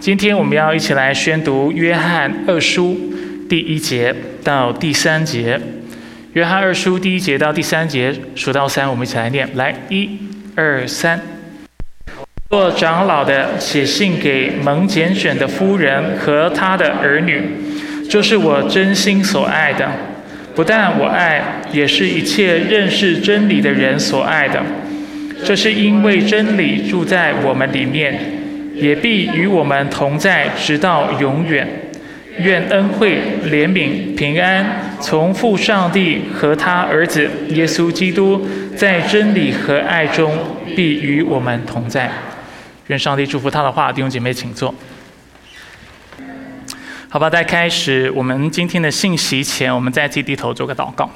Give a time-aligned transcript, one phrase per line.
[0.00, 2.98] 今天我们要一起来宣读约翰二书
[3.50, 5.60] 第一节到第三节。
[6.32, 9.46] 约翰二书第一节到第三节，数到三，我们一起来念。
[9.56, 10.18] 来，一、
[10.54, 11.20] 二、三。
[12.48, 17.42] 做长老的写信给蒙拣选的夫人和他的儿女，
[18.08, 19.86] 就是我真心所爱的。
[20.54, 24.62] 不但我爱，也是一切认识真理的人所爱的。
[25.44, 28.39] 这是因为真理住在我们里面。
[28.80, 31.68] 也必与我们同在，直到永远。
[32.38, 40.32] 愿恩惠、怜悯、平安，从父上帝和他儿子耶稣基督，在真理和爱中，
[40.74, 42.10] 必与我们同在。
[42.86, 44.74] 愿上帝祝福他的话，弟兄姐妹请坐。
[47.10, 51.10] 好吧，在开始我们今天的信息前，我们再次低头做个祷告。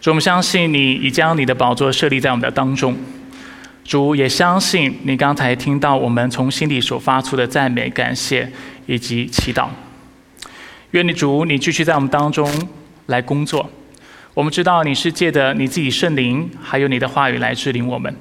[0.00, 2.96] 主，我们相信你已将你的宝座设立在我们的当中。
[3.86, 8.50] 主也相信你刚才听到我们从心里所发出的赞美、感谢
[8.86, 9.68] 以及祈祷。
[10.90, 12.50] 愿你主，你继续在我们当中
[13.06, 13.70] 来工作。
[14.34, 18.12] 我们知道你是借着你自己圣灵，还有你的话语来指领我们。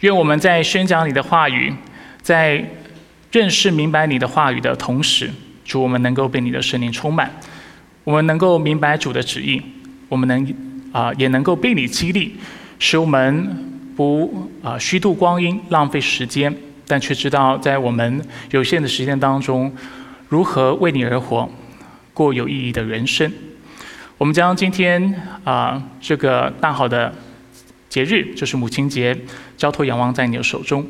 [0.00, 1.74] 愿我们在宣讲你的话语，
[2.22, 2.64] 在
[3.32, 5.28] 认识明白你的话语的同时，
[5.64, 7.28] 主我们能够被你的圣灵充满，
[8.04, 9.60] 我们能够明白主的旨意，
[10.08, 10.54] 我们能
[10.92, 12.36] 啊也能够被你激励，
[12.78, 13.72] 使我们。
[13.96, 16.54] 不啊，虚度光阴，浪费时间，
[16.86, 19.72] 但却知道在我们有限的时间当中，
[20.28, 21.48] 如何为你而活，
[22.12, 23.32] 过有意义的人生。
[24.18, 27.12] 我们将今天啊这个大好的
[27.88, 29.16] 节日，就是母亲节，
[29.56, 30.86] 交托仰望在你的手中。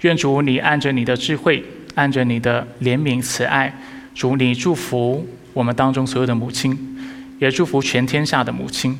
[0.00, 1.64] 愿主你按着你的智慧，
[1.94, 3.76] 按着你的怜悯慈爱，
[4.14, 6.96] 主你祝福我们当中所有的母亲，
[7.38, 8.98] 也祝福全天下的母亲。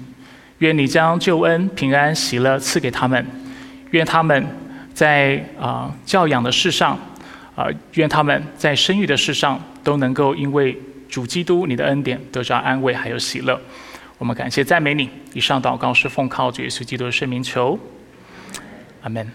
[0.59, 3.25] 愿你将救恩、平安、喜乐赐给他们。
[3.91, 4.47] 愿他们
[4.95, 6.99] 在啊教养的事上，
[7.55, 10.77] 啊愿他们在生育的事上都能够因为
[11.09, 13.61] 主基督你的恩典得着安慰还有喜乐。
[14.19, 15.09] 我们感谢赞美你。
[15.33, 17.79] 以上祷告是奉靠主耶稣基督的圣名求，
[19.03, 19.31] 阿门。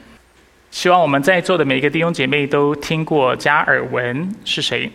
[0.72, 4.92] 希望我们在座的每一个弟兄姐妹都听过加尔文是谁？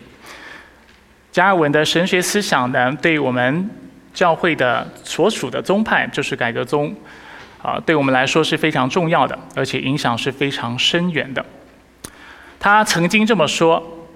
[1.31, 3.69] 加尔文的神学思想呢，对我们
[4.13, 6.93] 教会的所属的宗派就是改革宗。
[7.61, 11.45] 啊，对我们来说是非常重要的，而且影响是非常深远的。
[12.59, 14.07] 他曾经这么说：“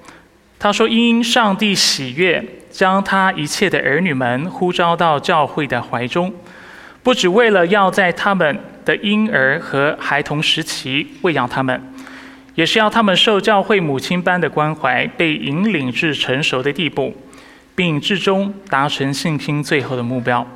[0.60, 6.34] 他说，因上帝喜悦将他一切的儿女们呼召到教会的怀中，
[7.04, 11.94] 不只为了要在他们的婴儿和孩童时期喂养他们，
[12.56, 17.14] 也是要他们受教会母亲般的关怀，被引领至成熟的地步，
[17.76, 20.48] 并至终达成信心最后的目标。”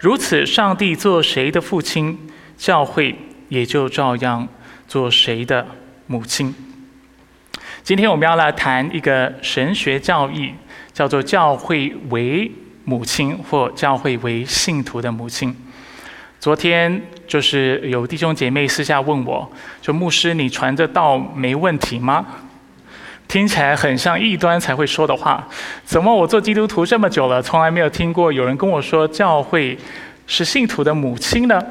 [0.00, 2.18] 如此，上帝做谁的父亲，
[2.56, 3.14] 教会
[3.50, 4.48] 也就照样
[4.88, 5.66] 做谁的
[6.06, 6.54] 母亲。
[7.82, 10.54] 今天我们要来谈一个神学教义，
[10.94, 12.50] 叫做教会为
[12.84, 15.54] 母亲或教会为信徒的母亲。
[16.38, 19.52] 昨天就是有弟兄姐妹私下问我，
[19.82, 22.24] 说牧师，你传这道没问题吗？
[23.30, 25.46] 听起来很像异端才会说的话，
[25.84, 29.78] 怎么我做基督徒这么久了，从来没有听过有人跟我说教会
[30.26, 31.62] 是信徒的母亲呢？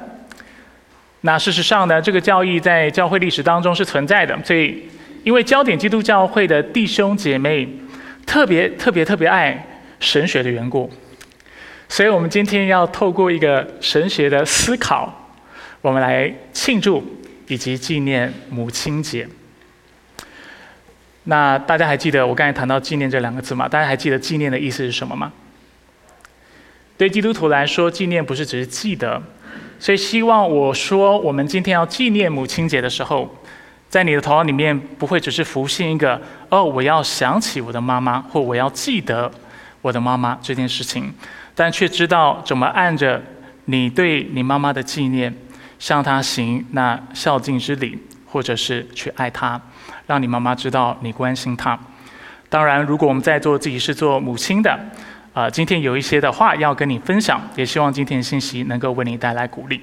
[1.20, 4.34] 那事实上呢，这个教义在教会历史当中是存在的。
[4.42, 4.88] 所以，
[5.26, 7.68] 因为焦点基督教会的弟兄姐妹
[8.26, 9.68] 特别特别特别爱
[10.00, 10.90] 神学的缘故，
[11.90, 15.14] 所以我们今天要透过一个神学的思考，
[15.82, 17.04] 我们来庆祝
[17.50, 19.28] 以及纪念母亲节。
[21.30, 23.70] 那大家还记得我刚才谈到“纪念”这两个字吗？
[23.70, 25.32] 大家还记得“纪念”的意思是什么吗？
[26.98, 29.22] 对基督徒来说，纪念不是只是记得，
[29.80, 33.38] 所以希望我说我们今天要纪念母亲节的时候，
[33.90, 36.20] 在你的头脑里面不会只是浮现一个
[36.50, 39.32] “哦，我要想起我的妈妈”或“我要记得
[39.84, 41.14] 我的妈妈”这件事情，
[41.54, 43.22] 但却知道怎么按着
[43.66, 45.32] 你对你妈妈的纪念，
[45.78, 49.62] 向她行那孝敬之礼，或者是去爱她。
[50.10, 51.78] 让你妈妈知道你关心她。
[52.50, 54.76] 当然，如果我们在座自己是做母亲的，
[55.36, 59.80] 啊，今天有一些的话要跟你分享，也希望今天的信息能够为你带来鼓励。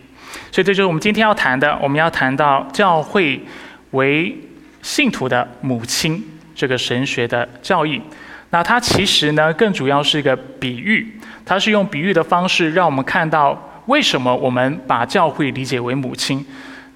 [0.51, 1.79] 所以，这就是我们今天要谈的。
[1.81, 3.41] 我们要谈到教会
[3.93, 4.37] 为
[4.83, 6.21] 信徒的母亲
[6.57, 8.03] 这个神学的教义。
[8.51, 13.57] 那它其实呢，更主要是一个比喻，它是用比喻的方式让我们看到
[13.87, 16.45] 为什么我们把教会理解为母亲。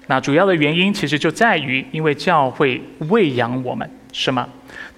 [0.07, 4.47] 那主要的原因其实就在于，因为教会喂养我们，是吗？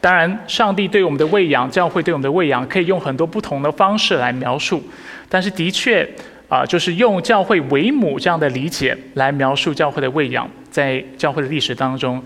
[0.01, 4.83] 当然，上帝对我们的喂养，教会对我们的喂养，可以用很多不同的方式来描述。
[5.29, 6.07] 但是，的确
[6.49, 12.21] 啊，就是用教会为母这样的理解来描述教会的喂养，在教会的历史当中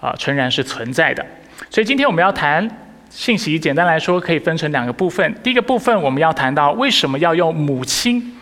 [0.00, 1.24] 啊，诚然是存在的。
[1.70, 2.68] 所以今天我们要谈
[3.08, 5.34] 信息，简单来说可以分成两个部分。
[5.42, 8.36] 第一个部分我们要谈到为什么要用母亲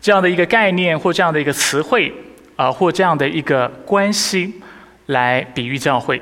[0.00, 2.12] 这样的一个概念或这样的一个词汇
[2.56, 4.54] 啊，或这样的一个关系
[5.06, 6.20] 来比喻教会。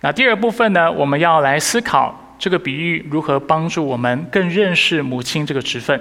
[0.00, 5.98] 那第二部分呢，我们要来思考这个比喻如何帮助我们更认识母亲这个职分。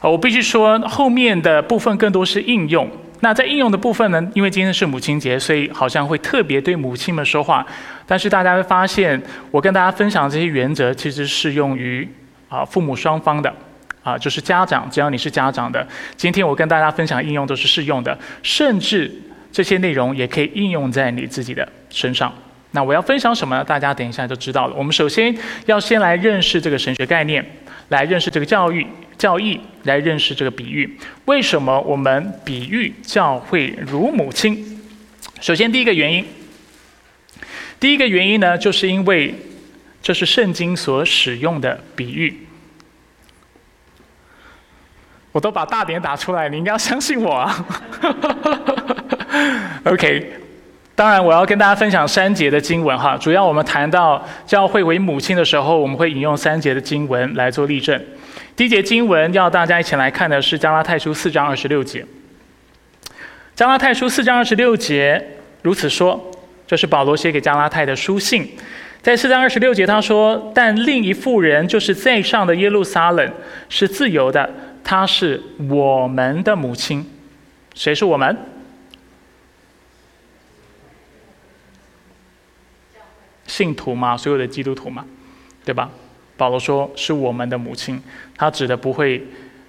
[0.00, 2.88] 啊，我必须说后面的部分更多是应用。
[3.22, 4.26] 那在应用的部分呢？
[4.32, 7.66] 因为今天是母亲节，所以好像会特别对母亲们说话。
[8.06, 9.20] 但是大家会发现，
[9.50, 12.08] 我跟大家分享这些原则，其实适用于
[12.48, 13.54] 啊父母双方的，
[14.02, 15.86] 啊就是家长，只要你是家长的，
[16.16, 19.10] 今天我跟大家分享应用都是适用的，甚至
[19.52, 22.32] 这些内容也可以应用在你自己的身上。
[22.72, 23.64] 那我要分享什么？
[23.64, 24.74] 大家等一下就知道了。
[24.74, 25.36] 我们首先
[25.66, 27.44] 要先来认识这个神学概念。
[27.90, 28.86] 来认识这个教育
[29.18, 30.96] 教义，来认识这个比喻。
[31.24, 34.80] 为什么我们比喻教会如母亲？
[35.40, 36.24] 首先，第一个原因，
[37.80, 39.34] 第一个原因呢，就是因为
[40.00, 42.46] 这是圣经所使用的比喻。
[45.32, 47.66] 我都把大点打出来，你应该要相信我啊。
[49.84, 50.32] OK。
[50.96, 53.16] 当然，我要跟大家分享三节的经文哈。
[53.16, 57.98] 主要我们谈到教会为母亲的时候，我们会引用三节的经文来做例证。
[58.54, 62.04] 第一节经文要大家一起来看的是加拉太书四章二十六节。
[63.54, 66.20] 加拉太书四章二十六节如此说，
[66.66, 68.46] 这是保罗写给加拉太的书信。
[69.00, 73.32] 在四章二十六节他说：“但另一妇人就是在上的耶路撒冷
[73.70, 74.50] 是自由的，
[74.84, 77.04] 她是我们的母亲。
[77.74, 78.36] 谁是我们？”
[83.46, 85.04] 信徒嘛，所有的基督徒嘛，
[85.64, 85.90] 对吧？
[86.36, 88.00] 保罗说是我们的母亲，
[88.36, 89.22] 他指的不会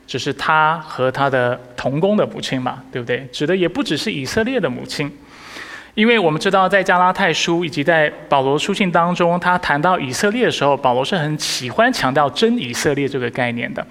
[0.07, 3.27] 只是他和他的同工的母亲嘛，对不对？
[3.31, 5.11] 指的也不只是以色列的母亲，
[5.95, 13.85] 因为我们知道在加拉太书以及在保罗书信当中，他谈到以色列的时候，保罗是很喜欢强调真以色列这个概念的。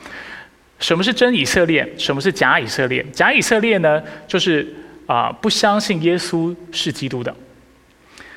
[0.80, 1.88] 什么是真以色列？
[1.96, 3.04] 什么是假以色列？
[3.12, 4.66] 假以色列呢，就是
[5.06, 7.32] 啊，不相信耶稣是基督的。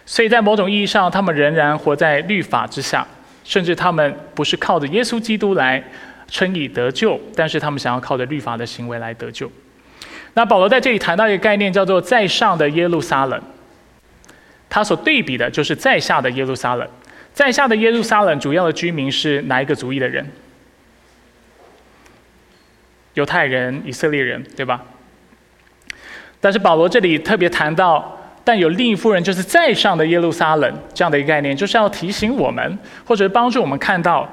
[0.06, 3.08] 所以在某种意义上，他们仍然活在律法之下，
[3.46, 5.82] 甚至他们不是靠着耶稣基督来
[6.28, 9.50] 称义得救，但是他们想要靠着律法的行为来得救。
[10.34, 13.42] 那保罗在这里谈到一个概念，叫做“在上的耶路撒冷”，
[14.70, 16.86] 他所对比的就是在下的耶路撒冷。
[17.34, 20.28] 在下的耶路撒冷主要的居民是哪一个族裔的人？
[23.14, 24.82] 犹太人、以色列人，对吧？
[26.40, 28.20] 但是保罗这里特别谈到。
[28.46, 34.30] 但有另一夫人，就是在上的耶路撒冷这样的一个概念，就是要提醒我们，或者帮助我们看到，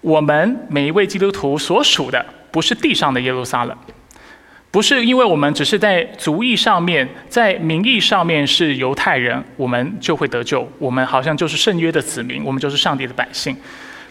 [0.00, 3.78] 我们每一位基督徒所属的不是地上的耶路撒冷，
[4.72, 13.56] 不是因为我们只是在族裔上面、在名义上面是犹太人，我们就会得救，我们好像就是圣约的子民，我们就是上帝的百姓。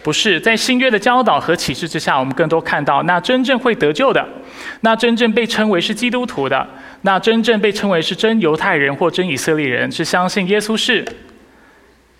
[0.03, 4.27] 不是在新约的教导和启示之下，我们更多看到那真正会得救的，
[4.81, 6.67] 那真正被称为是基督徒的，
[7.01, 11.05] 那真正被称为是真犹太人或真以色列人，是相信耶稣是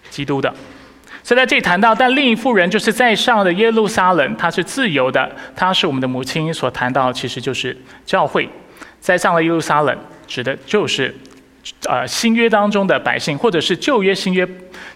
[0.09, 0.53] 基督的。
[1.23, 6.53] 所以在这里谈到，但另一妇人就是在上的耶路撒冷，她是自由的，她是我们的母亲。
[6.53, 7.75] 所谈到其实就是
[8.05, 8.47] 教会，
[8.99, 9.97] 在上的耶路撒冷
[10.27, 11.15] 指的就是。
[11.87, 14.47] 呃，新约当中的百姓，或者是旧约、新约，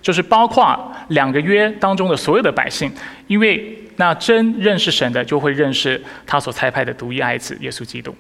[0.02, 2.92] 就是包括两个约当中的所有的百姓，
[3.28, 8.16] 因为那真认识神的，就会认识他所差派的独一爱子耶稣基督。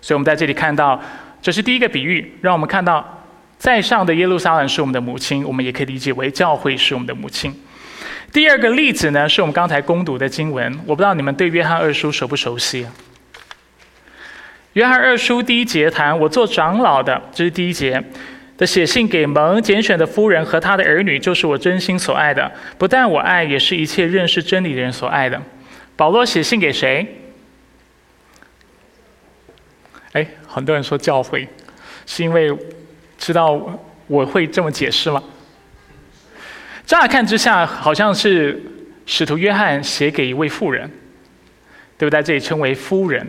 [0.00, 1.00] 所以，我们在这里看到，
[1.40, 3.24] 这是第一个比喻，让我们看到，
[3.56, 7.54] 在上的耶路撒冷是我们的母亲，我们也可以理解为教会是我们的母亲。
[8.32, 12.86] 第二个例子呢，是我们刚才攻读的经文，我不知道你们对约翰二书熟不熟悉。
[14.76, 18.02] 约翰二书第一节谈我做长老的，这是第一节
[18.58, 22.52] 的写信给蒙拣选的夫人和他的儿女，就是我真心所爱的。
[22.76, 25.40] 不但我爱，也是一切认识真理的人所爱的。
[25.96, 27.06] 保罗写信给谁？
[30.12, 31.48] 哎，很多人说教会，
[32.04, 32.54] 是因为
[33.16, 35.24] 知道我会这么解释吗？
[36.84, 38.62] 乍看之下，好像是
[39.06, 40.90] 使徒约翰写给一位妇人，
[41.96, 42.22] 对不对？
[42.22, 43.26] 这里称为夫人。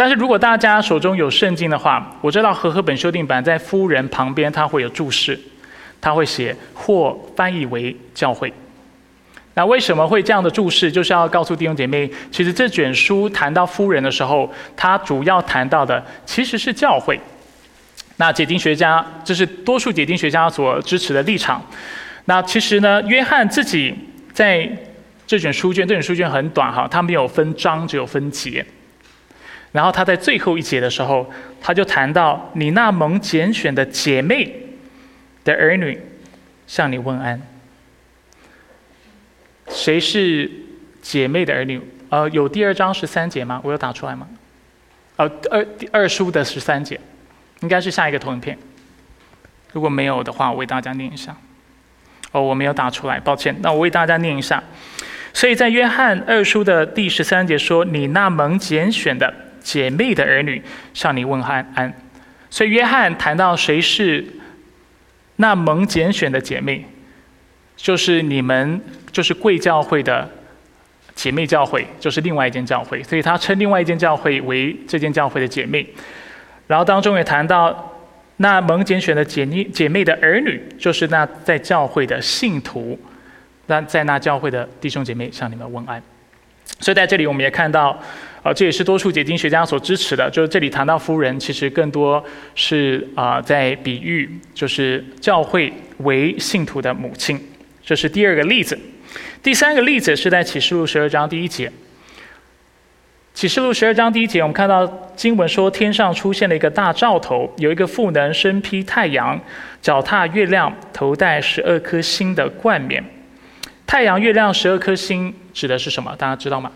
[0.00, 5.38] 但是如果大家手中有圣经的话，我知道和合本修订版在夫人旁边，它会有注释，
[6.00, 8.50] 它会写或翻译为教会。
[9.52, 10.90] 那为什么会这样的注释？
[10.90, 17.20] 就是要告诉弟兄姐妹，其实这卷书谈到夫人的时候，它主要谈到的其实是教会。
[18.16, 21.62] 那解经学家，这是多数解经学家所支持的立场。
[22.24, 23.94] 那其实呢，约翰自己
[24.32, 24.66] 在
[25.26, 28.64] 这卷书卷，这卷书卷很短哈，它没有分章，只有分节。
[29.72, 34.52] 然后他在最后一节的时候，他就谈到你那蒙拣选的姐妹
[35.44, 36.00] 的儿女
[36.66, 37.40] 向你问安。
[39.68, 40.50] 谁是
[41.00, 41.80] 姐妹的儿女？
[42.08, 43.60] 呃，有第二章十三节吗？
[43.62, 44.26] 我有打出来吗？
[45.14, 46.98] 呃，二二书的十三节，
[47.60, 48.58] 应该是下一个投影片。
[49.72, 51.36] 如果没有的话，我为大家念一下。
[52.32, 53.54] 哦，我没有打出来，抱歉。
[53.60, 54.60] 那我为大家念一下。
[55.32, 60.62] 所以在约翰二书的第十三节说：“你那蒙拣选的姐妹的儿女
[60.94, 61.92] 向你问安安。”
[62.50, 64.24] 所以约翰谈到谁是
[65.36, 66.84] 那蒙拣选的姐妹，
[67.76, 68.80] 就是你们，
[69.12, 70.28] 就是贵教会的
[71.14, 73.02] 姐妹教会，就是另外一间教会。
[73.02, 75.86] 所以他称另外一间教会为这间教会的姐妹。
[76.66, 77.86] 然后当中也谈到。
[78.42, 82.98] 那蒙拣选的姐妹姐妹的儿女，就是那在教会的信徒，
[83.66, 86.02] 那在那教会的弟兄姐妹向你们问安。
[86.78, 88.02] 所以在这里我们也看到，
[88.42, 97.38] 啊，这也是多数解经学家所支持的，就是这里谈到夫人，其实更多是啊在比喻，就是教会为信徒的母亲。
[97.84, 98.78] 这是第二个例子。
[99.42, 101.70] 第三个例子是在启示录十二章第一节。
[103.32, 109.40] 启示录十二章第一节，我们看到经文说，天上出现了一个大兆头，有一个妇能身披太阳，
[109.80, 113.02] 脚踏月亮，头戴十二颗星的冠冕。
[113.86, 116.14] 太阳、月亮、十二颗星指的是什么？
[116.16, 116.70] 大家知道吗？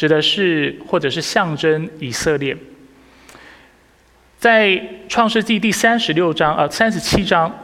[0.00, 2.56] 指的是，或者是象征以色列。
[4.38, 7.54] 在创世纪第三十六章，呃，三十七章，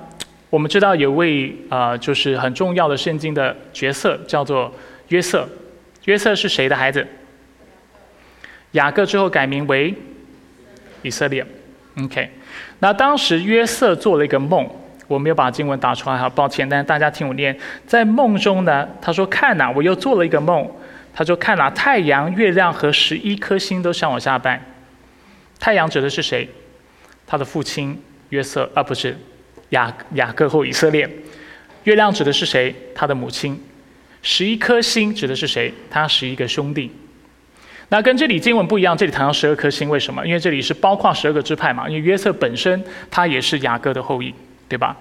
[0.50, 4.70] 我们知道有位啊，就是很重要的圣经的角色，叫做
[5.08, 5.48] 约瑟。
[6.04, 7.06] 约瑟是谁的孩子？
[8.72, 9.94] 雅各之后改名为
[11.00, 11.42] 以色列。
[12.04, 12.28] OK，
[12.80, 14.68] 那当时约瑟做了一个梦，
[15.08, 17.58] 我没有把经文打出来，哈抱歉，但是大家听我念。
[17.86, 20.70] 在梦中呢，他说：“看呐，我又做了一个梦。”
[21.18, 24.62] 他说：“看呐，太阳、月亮和十一颗星都向我下拜。”
[25.58, 26.46] 太阳指的是谁？
[27.26, 29.16] 他的父亲约瑟啊，不是
[29.70, 31.08] 雅雅各后以色列。
[31.84, 32.74] 月亮指的是谁？
[32.94, 33.58] 他的母亲。
[34.20, 35.72] 十一颗星指的是谁？
[35.90, 36.92] 他十一个兄弟。
[37.88, 40.26] 那跟这里经文不一样，这里谈到十二颗星，为什么？
[40.26, 41.88] 因为这里是包括十二个支派嘛。
[41.88, 44.34] 因为约瑟本身他也是雅各的后裔，
[44.68, 44.96] 对吧？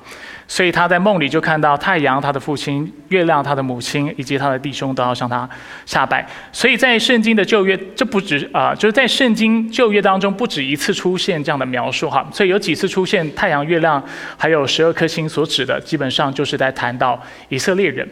[0.47, 5.49] 所以他在梦里就看到太阳，他的父亲；月亮，他的母亲，以及他的弟兄都要向他
[5.85, 6.23] 下拜。
[6.51, 12.27] 所以在圣经的旧约，这不止啊，就是在圣经旧约当中不止一次出现这样的描述哈。
[12.31, 14.03] 所以有几次出现太阳、月亮，
[14.37, 17.19] 还有十二颗星所指的，基本上就是在谈到
[17.49, 18.07] 以色列人。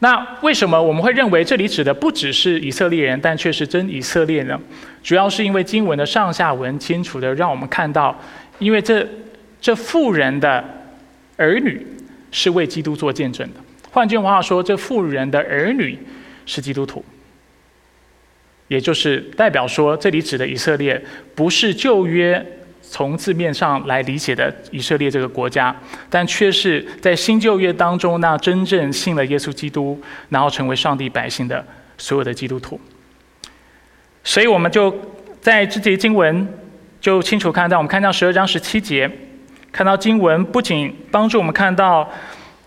[0.00, 4.58] 那为什么我们会认为这里指的不只是以色列人，但却是真以色列呢？
[5.02, 8.16] 主要是因为经文的上下文清楚的让我们看到，
[8.60, 9.04] 因为这
[9.60, 10.64] 这富人的
[11.36, 11.86] 儿女
[12.30, 13.60] 是为基督做见证的。
[13.90, 15.98] 换句话说，这富人的儿女
[16.46, 17.04] 是基督徒，
[18.68, 21.02] 也就是代表说，这里指的以色列
[21.34, 22.44] 不是旧约。
[22.90, 25.76] 从字面上来理解的以色列这个国家，
[26.08, 30.00] 但却是在新旧约当中那真正信了耶稣基督，
[30.30, 31.62] 然后成为上帝百姓的
[31.98, 32.80] 所有的基督徒。
[34.24, 34.94] 所以我们就
[35.38, 36.48] 在这节经文
[36.98, 39.10] 就清楚看到，我们看到十二章十七节，
[39.70, 42.10] 看到经文不仅帮助我们看到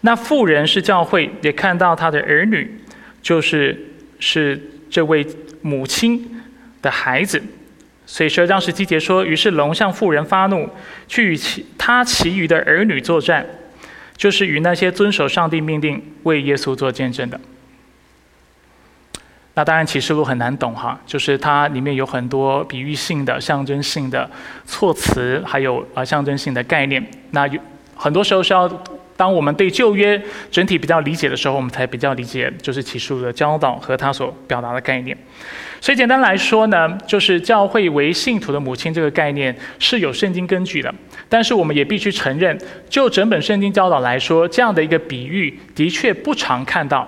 [0.01, 2.79] 那妇人是教会，也看到他的儿女
[3.21, 3.77] 就是
[4.19, 5.25] 是这位
[5.61, 6.41] 母亲
[6.81, 7.41] 的孩子。
[8.05, 10.69] 所以十二章十七节说：“于是龙向妇人发怒，
[11.07, 13.45] 去与其他其余的儿女作战，
[14.17, 17.39] 就是与那些遵守上帝命令、为耶稣做见证的。”
[19.53, 24.29] 那当然启示录很难懂哈，就是它里面有很多比喻性的、象征性的
[24.65, 27.05] 措辞，还有啊象征性的概念。
[27.31, 27.59] 那有
[27.93, 28.67] 很多时候是要
[29.17, 35.15] 当我们对旧约整体比较理解的时候，我们才比较理解就是启示录的教导和它所表达的概念。
[35.81, 40.93] 所以简单来说呢，就是教会为信徒的母亲这个概念是有圣经根据的。
[41.27, 42.57] 但是我们也必须承认，
[42.89, 47.05] 就整本圣经教导来说，这样的一个比喻的确不常看到，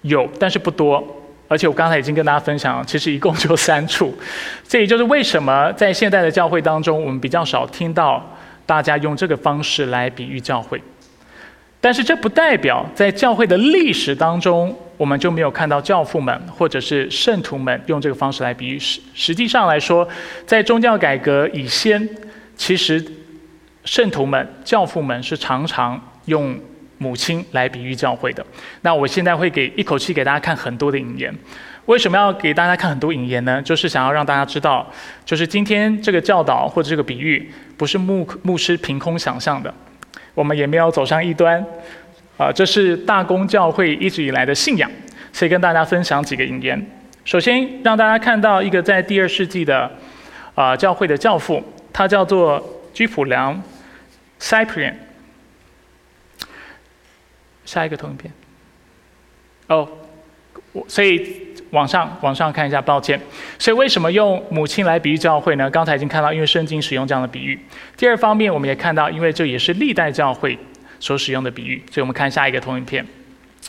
[0.00, 1.21] 有但是不多。
[1.52, 4.16] 而且我刚才已经跟大家分享，其实一共就三处。
[4.66, 8.26] 这也就是为什么在现代的教会当中，我们比较少听到
[8.64, 10.82] 大家用这个方式来比喻教会。
[11.78, 18.78] 但是这不代表在教会的历史当中，我们就没有看到教父们或者是圣徒们用这个方式来比喻。
[18.78, 20.08] 实实际上来说，
[20.46, 22.08] 在宗教改革以先，
[22.56, 23.04] 其实
[23.84, 26.56] 圣徒们、教父们是常常用
[27.02, 28.46] 母亲来比喻教会的。
[28.82, 31.34] 那我现在会给一口气给大家看很多的引言。
[31.86, 33.60] 为什么要给大家看很多引言呢？
[33.60, 34.88] 就是想要让大家知道，
[35.24, 39.74] 就是今天这个教导或者这个比喻，不是牧牧师凭空想象的。
[40.32, 41.62] 我们也没有走上异端，
[42.38, 44.88] 啊，这是大公教会一直以来的信仰，
[45.32, 46.80] 所以跟大家分享几个引言。
[47.24, 49.90] 首先，让大家看到一个在第二世纪的
[50.54, 51.60] 啊教会的教父，
[51.92, 53.60] 他叫做居普良
[54.40, 54.94] （Cyprian）。
[57.64, 58.32] 下一个投影片。
[59.68, 59.88] 哦，
[60.72, 63.20] 我所以往上往上看一下，抱歉。
[63.58, 65.70] 所以为什么用母亲来比喻教会呢？
[65.70, 67.58] 刚才已经看到，因为圣经使用这样的比喻。
[67.96, 70.58] 第二方面，我们也看到，因为这也是历代教会
[71.00, 71.82] 所使用的比喻。
[71.90, 73.06] 所以我们看下一个投影片。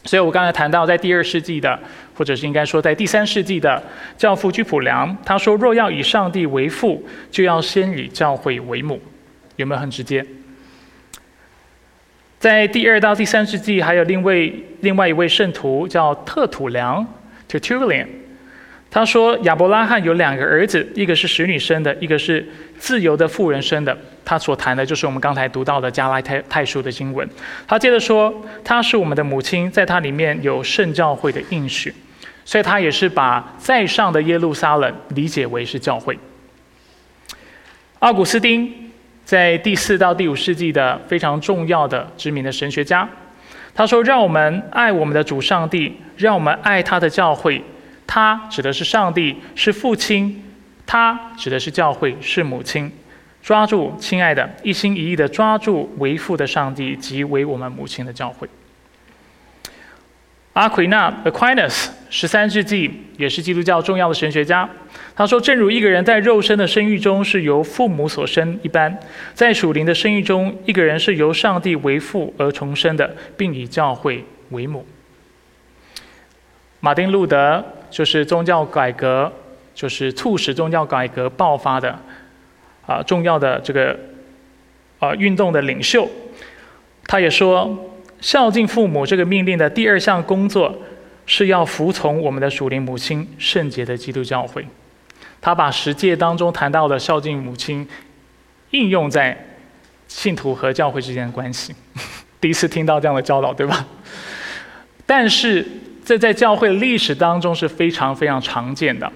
[0.05, 1.79] 所以我刚才谈到，在第二世纪的，
[2.13, 3.81] 或者是应该说在第三世纪的
[4.17, 8.99] 教父居普良，他说：“若要以上帝为父，就要先以教会为母。”
[9.55, 10.25] 有没有很直接？
[12.43, 14.33] 在第二到第三世纪，还有另外
[14.81, 17.07] 另外一位圣徒叫特土良
[17.49, 18.05] （Tertullian），
[18.91, 22.45] 他说亚伯拉罕有两个儿子，一个是使女生的，一个是
[22.77, 23.97] 自由的妇人生的。
[24.25, 27.25] 他所谈的就是我们刚才读到的加拉太太书的经文。
[27.65, 31.93] 他接着说，他是我们的母亲，在他里面有圣教会的应许，
[32.43, 36.19] 所以他也是把在上的耶路撒冷理解为是教会。
[37.99, 38.91] 奥古斯丁。
[39.23, 43.07] 在第四到第五世纪的非常重要的知名的神学家，
[43.73, 47.63] 他说：“让我们爱我们的主上帝，让我们爱他的教会。
[48.05, 50.29] 他指的是上帝，是父亲；
[50.85, 52.91] 他指的是教会，是母亲。
[53.41, 58.47] 抓住，亲爱的，一心一意的抓住为父的上帝及为我们母亲的教会。”
[60.53, 64.69] 阿奎那 （Aquinas） 十三世纪也是基督教重要的神学家。
[65.15, 68.95] 他说：“正如一个人在肉身的生育中是由父母所生一般，
[69.33, 74.85] 在属灵的生育中，一个人是由上帝为父而重生的，并以教会为母。”
[76.79, 79.31] 马丁·路德就是宗教改革，
[79.73, 81.97] 就是促使宗教改革爆发的
[82.85, 83.97] 啊重要的这个
[84.99, 86.07] 啊运动的领袖。
[87.07, 87.75] 他也说
[88.23, 90.73] ：“孝敬父母这个命令的第二项工作，
[91.25, 94.65] 是要服从我们的属灵母亲圣洁的基督教会。”
[95.41, 97.85] 他把十诫当中谈到的孝敬母亲，
[98.71, 99.37] 应用在
[100.07, 101.75] 信徒和教会之间的关系。
[102.39, 103.85] 第一次听到这样的教导，对吧？
[105.05, 105.67] 但是
[106.05, 109.11] 这在教会历史当中是非常非常常见的。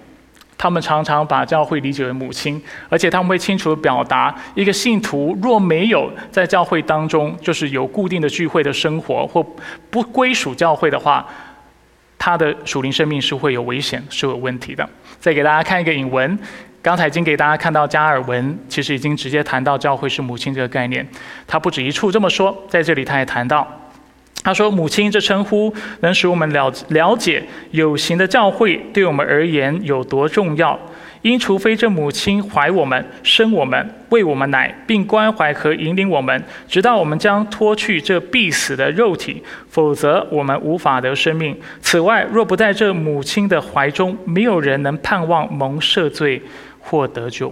[0.57, 9.45] 他们常常把教会理解为母亲，而且他们会清楚的表达：一个信徒若没有在教会当中就是有固定的聚会的生活，或
[9.91, 11.25] 不归属教会的话，
[12.17, 14.87] 他的属灵生命是会有危险，是有问题的。
[15.19, 16.37] 再给大家看一个引文，
[16.81, 21.07] 刚才已经给大家看到加尔文，其实已经直接谈到教会是母亲这个概念。
[21.45, 23.67] 他不止一处这么说，在这里他也谈到，
[24.43, 30.79] 他说母亲这称呼能使我们了了解有形的教会对我们而言有多重要。
[31.23, 41.57] 因除非这母亲怀我们、生我们、喂我们奶，并关怀和引领我们，直到我们将脱去这必死的肉体，否则我们无法得生命。
[41.81, 46.41] 此外，若不在这母亲的怀中，没有人能盼望蒙赦罪
[46.79, 47.51] 或得救。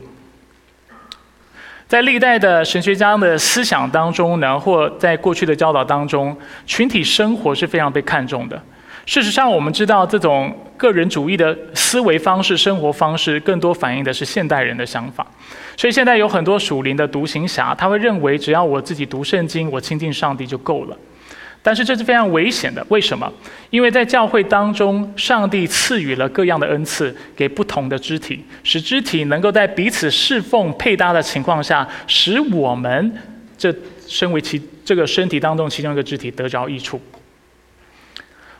[1.88, 8.60] 在历代的神学家的思想当中呢，或在过去的教导当中，群体生活是非常被看重的。
[9.06, 15.26] 事实上，我们知道这种个人主义的思维方式、生活方式，更多反映的是现代人的想法。
[15.78, 20.98] 所以现在有很多属灵的独行侠，他会认为只要我自己读圣经，我亲近上帝就够了。
[21.65, 22.86] 但是这是非常危险的。
[22.89, 23.28] 为什么？
[23.71, 33.12] 因为在教会当中，上帝赐予了各样的恩赐给不同的肢体，使肢体能够在彼此侍奉配搭的情况下，使我们
[33.58, 33.73] 这
[34.08, 37.01] 身为其这个身体当中其中一个肢体得着益处。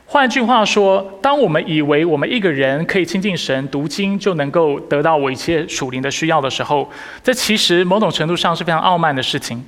[0.08, 6.90] 换句话说，当我们以为我们一个人可以亲近神、读经就能够得到我一切属灵的需要的时候，
[7.22, 9.64] 这其实某种程度上是非常傲慢的事情，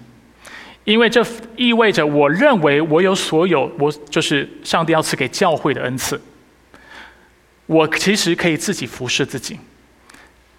[0.88, 1.22] 因为这
[1.54, 6.18] 意味着我认为我有所有，我就是上帝要赐给教会的恩赐，
[7.66, 9.58] 我其实可以自己服侍自己，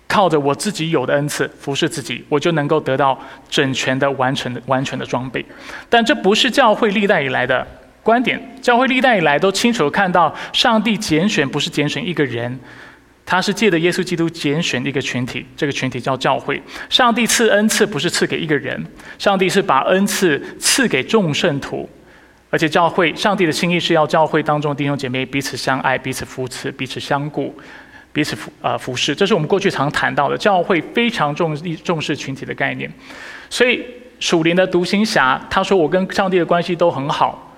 [0.07, 5.43] 靠着我自己有的恩赐服侍自己，我就能够得到整全的、完成的、完全的装备。
[5.89, 7.65] 但这不是教会历代以来的。
[8.03, 12.59] 观点，教会历代以来都清楚看到，上帝拣选不是拣选一个人，
[13.29, 16.59] 他是借着耶稣基督拣选一个群体，这个群体叫教会。
[16.89, 18.83] 上帝赐恩赐不是赐给一个人，
[19.19, 21.87] 上帝是把恩赐赐给众圣徒，
[22.49, 27.55] 而且教会，上帝的心意是要教会当中弟兄姐妹彼此相爱、彼此扶持、彼此相顾、
[28.11, 32.91] 彼此服呃服侍，这是我们过去常谈到的教会非常重重视群体的概念。
[33.47, 33.85] 所以
[34.19, 37.55] 属灵的独行侠他说：“我跟上帝的关系都很好。”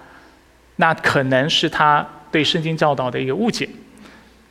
[0.76, 3.70] 那可能是他对圣经教导的一个误解，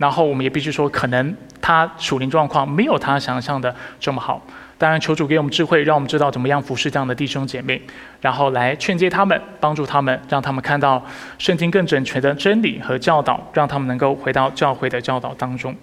[0.01, 4.41] 然后我们也必须说，可能他属灵状况没有他想象的这么好。
[4.79, 7.79] 当然，求主给我们智慧，让我们知道怎么样服侍这样的弟兄姐妹，
[8.23, 11.05] 然后来劝诫他们，帮助他们，让他们看到
[11.37, 15.77] 圣经更准确的真理和教导，让他们能够回到教会的教导当中。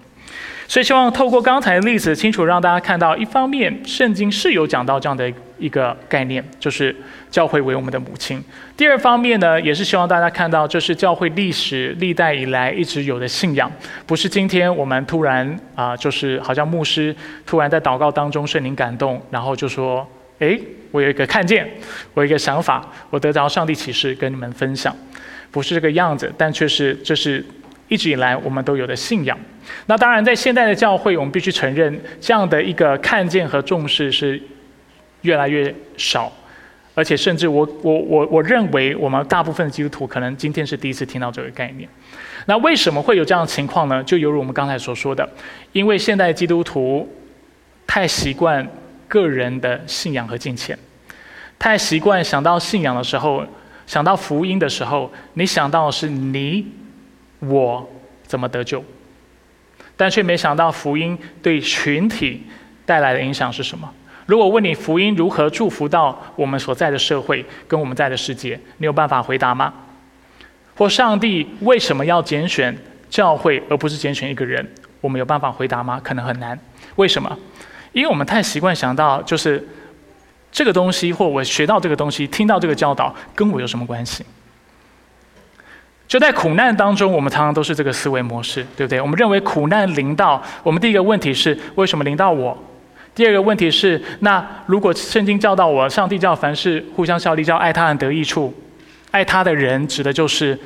[0.66, 6.94] 所以希望透过刚才的例子，清楚让大家看到，一方面圣经是有讲到这样的一个概念，就是
[7.30, 8.40] 教会为我们的母亲；
[8.76, 13.70] 第二方面呢，也是希望大家看到，这是教会历史历代以来一直有的信仰，
[14.06, 20.06] 不是今天我们突然啊，就是好像牧师突然在祷告当中圣灵感动，然后就说
[20.40, 21.68] ：“诶，我有一个看见，
[22.14, 24.94] 我有一个想法，我得到上帝启示跟你们分享。”
[25.50, 27.42] 不是这个样子，但却是这是
[27.88, 29.36] 一直以来我们都有的信仰。
[29.86, 34.40] 那当然，在现代的教会，我们必须承认这样的一个看见和重视是
[35.22, 36.32] 越来越少，
[36.94, 41.88] 而且甚至我我我我认为，我们大部分基督徒可能今天是第一次听到这个概念。
[42.46, 44.02] 那为什么会有这样的情况呢？
[44.04, 45.28] 就犹如我们刚才所说的，
[45.72, 47.08] 因为现代基督徒
[47.86, 48.66] 太习惯
[49.06, 50.78] 个人的信仰和金钱，
[51.58, 53.44] 太习惯想到信仰的时候，
[53.86, 56.66] 想到福音的时候，你想到是你
[57.40, 57.88] 我
[58.22, 58.82] 怎么得救。
[59.96, 62.44] 但却没想到福音对群体
[62.86, 63.92] 带来的影响是什么？
[64.28, 69.72] 如果问你福音如何祝福到我们所在的社会跟我们在的世界，你有办法回答吗？
[70.76, 72.76] 或上帝为什么要拣选
[73.08, 74.70] 教会而不是拣选一个人？
[75.00, 75.98] 我们有办法回答吗？
[76.04, 76.58] 可能很难。
[76.96, 77.34] 为什么？
[77.92, 79.66] 因为我们太习惯想到就是
[80.52, 84.26] 这个东西，或我学到这个东西，听到这个教导，跟我有什么关系？
[86.06, 89.00] 就在苦难当中，我们常常都是这个思维模式，对不对？
[89.00, 92.62] 我们认为苦难临到我们，第一个问题是为什么临到我？
[93.18, 98.54] 第二个问题是，那如果圣经教导我，上帝叫凡事互相效力，叫爱他人得益处，
[99.10, 100.56] 爱他的人指的就是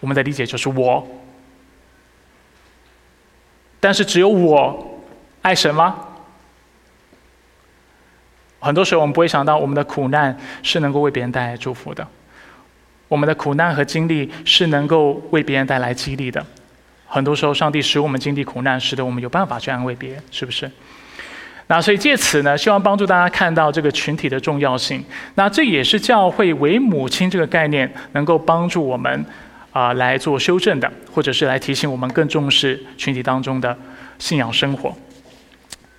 [0.00, 1.08] 我们的理解就是我。
[3.80, 5.00] 但是只有我
[5.40, 5.96] 爱神吗？
[8.60, 12.06] 很多时候我们不会想到，我们的苦难是能够为别人带来祝福的。
[13.08, 16.44] 我们的苦难和经历是能够为别人带来激励的。
[17.06, 20.70] 很多时候，上帝使我们经历苦难，使得我们有办法去安慰别人，是不是？
[21.68, 25.04] 那所以借此呢，希望帮助大家看到这个群体的重要性。
[25.34, 29.26] 那这也是教会为母亲这个概念能够帮助我们
[29.72, 33.76] 啊来做修正的，或者是来提醒我们更重视群体当中的
[34.18, 34.96] 信仰生活。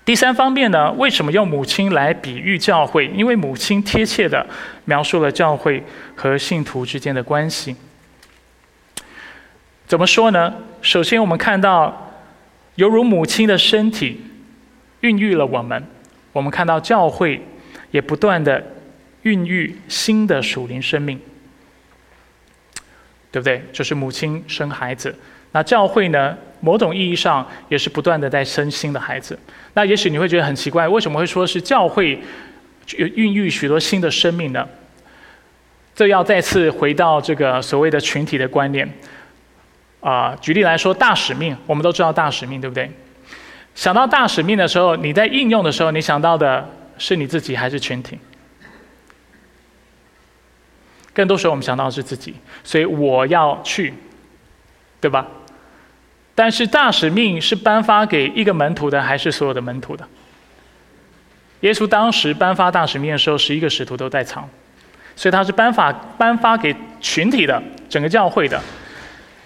[0.06, 3.08] 第三方面呢，为什么用母亲来比喻教会？
[3.08, 4.48] 因为母亲贴切的
[4.86, 5.84] 描述了教会
[6.16, 7.76] 和信徒之间的关系。
[9.86, 10.54] 怎么说呢？
[10.82, 12.14] 首先，我们看到
[12.76, 14.22] 犹如母亲的身体
[15.08, 15.82] 孕育了我们，
[16.34, 17.42] 我们看到教会
[17.92, 18.62] 也不断的
[19.22, 21.18] 孕育新的属灵生命，
[23.32, 23.64] 对不对？
[23.72, 25.16] 就是母亲生孩子。
[25.54, 26.38] 那教会呢？
[26.60, 29.38] 某种意义上也是不断的在生新的孩子。
[29.76, 32.20] 那也许你会觉得很奇怪，为什么会说是教会
[32.96, 34.68] 孕育许多新的生命呢？
[35.94, 38.92] 这要再次回到这个所谓的群体的观念。
[40.00, 42.90] 啊，举例来说，大使命，我们都知道大使命，对不对？
[43.78, 48.18] 想到大使命的时候，你在应用的时候，你想到的是你自己还是群体？
[51.14, 53.94] 更多时候，我们想到的是自己，所以我要去。
[55.00, 55.28] 对吧？
[56.34, 60.06] 但是大使命是颁发给一个门徒的，还是所有的门徒的？
[61.60, 64.50] 耶稣当时颁发大使命的时候，十一个使徒都在场，
[65.16, 68.60] 所以他是颁发颁发给群体的，整个教会的。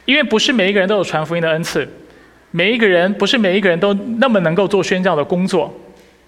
[0.05, 1.85] 因为不是每一个人都有传福音的恩赐，
[2.51, 5.73] 每一个人不是每一个人都那么能够做宣教的工作，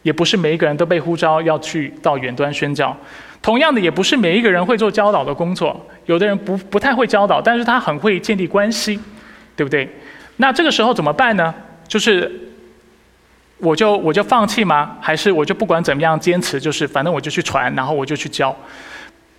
[0.01, 2.95] 也不是每一个人都被呼召要去到远端宣教。
[3.41, 8.99] 同样的，也不是每一个人会做教导的工作，有的人不不太会教导，但是他很会建立关系。
[9.55, 9.87] 对不对？
[10.37, 11.53] 那这个时候怎么办呢？
[11.87, 12.31] 就是
[13.59, 14.97] 我就我就放弃吗？
[14.99, 16.59] 还是我就不管怎么样坚持？
[16.59, 18.55] 就是反正我就去传，然后我就去教。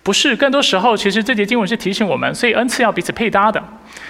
[0.05, 3.61] 不是，更多时候其实这节经文是提醒我们，所以恩赐要彼此配搭的。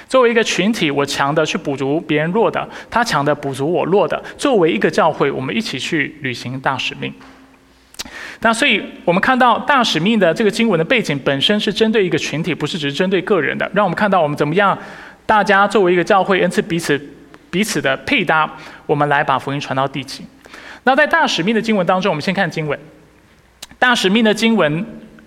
[0.10, 4.22] 作为一个群体，我强的去补足别人弱的，他强的补足我弱的。
[4.38, 7.14] 作为一个教会，我们一起去履行大使命。
[8.42, 13.72] 那所以我们看到大使命的这个经文的背景本身是针对一个群体，不是只是针对个人的。
[13.74, 14.78] 让我们看到我们怎么样。
[15.26, 17.02] 大家作为一个教会，恩赐彼此
[17.50, 18.54] 彼此的配搭，
[18.86, 20.26] 我们来把福音传到地极。
[20.84, 22.78] 那在大使命的经文当中，我们先看经文。
[23.80, 24.86] 大使命的经文。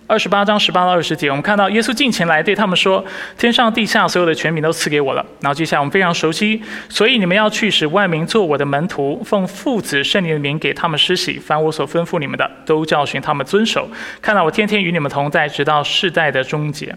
[0.09, 3.05] 二十八章十八到二十节，我们看到耶稣近前来对他们说
[3.37, 13.87] ：“天上地下所有的权柄都赐给我了。”然后接下来我们非常熟悉，所以你们要去使万民做我的门徒，奉父子圣灵的名给他们施洗，凡我所吩咐你们的，都教训他们遵守。
[14.19, 16.95] 看到我天天与你们同在，直到世代的终结。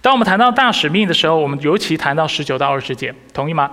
[0.00, 3.68] 当我们谈到大使命的时候，我们尤其谈到十九到二十节，同意吗？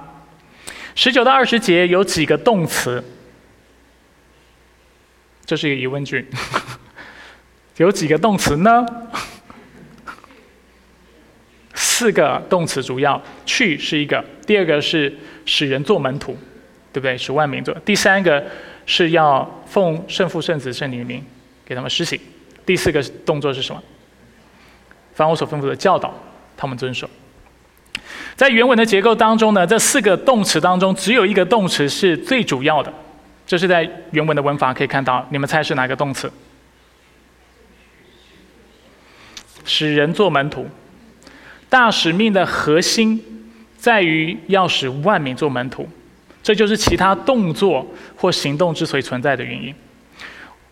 [0.96, 3.04] 十九到二十节有几个动词？
[5.46, 6.28] 这是一个疑问句。
[7.84, 8.86] 有几个动词呢？
[11.74, 15.14] 四个动词主要，去是一个，第二个是
[15.46, 16.38] 使人做门徒，
[16.92, 17.18] 对不对？
[17.18, 17.74] 使万民做。
[17.86, 18.44] 第三个
[18.86, 21.24] 是要奉圣父、圣子、圣灵的名
[21.66, 22.20] 给他们施行。
[22.66, 23.82] 第四个动作是什么？
[25.14, 26.14] 凡我所吩咐的教导，
[26.58, 27.10] 他们遵守。
[28.36, 32.92] 在原文的结构当中呢，这四个动词当中，只有一个动词是最主要的。
[33.46, 36.32] 这是在原文的文法可以看到，你们猜是哪个动词？
[39.70, 40.68] 使人做门徒。
[41.70, 43.24] 大使命的核心
[43.78, 45.88] 在于要使万民做门徒，
[46.42, 49.74] 这就是其他动作或行动之所以存在的原因。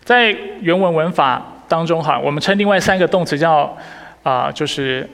[0.02, 3.78] 在原文文法当中，哈，我们称另外三个动词叫
[4.24, 5.08] 啊，就是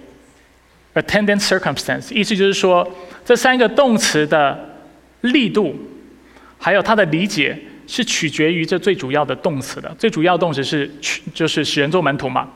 [0.94, 2.90] attendant circumstance，意思就是说
[3.22, 4.58] 这三个动词的
[5.20, 5.76] 力度
[6.56, 9.94] 还有它的理解是取决于这最主要的动词的。
[9.98, 12.48] 最主要动词是去，就是使人做门徒嘛。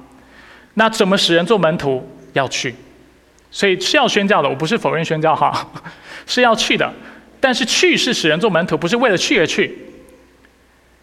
[0.78, 2.08] 那怎么使人做门徒？
[2.34, 2.72] 要去。
[3.50, 5.68] 所以是要宣教的，我不是否认宣教哈，
[6.24, 6.94] 是要去的。
[7.40, 9.76] 但是去是使人做门徒，不是为了去而去，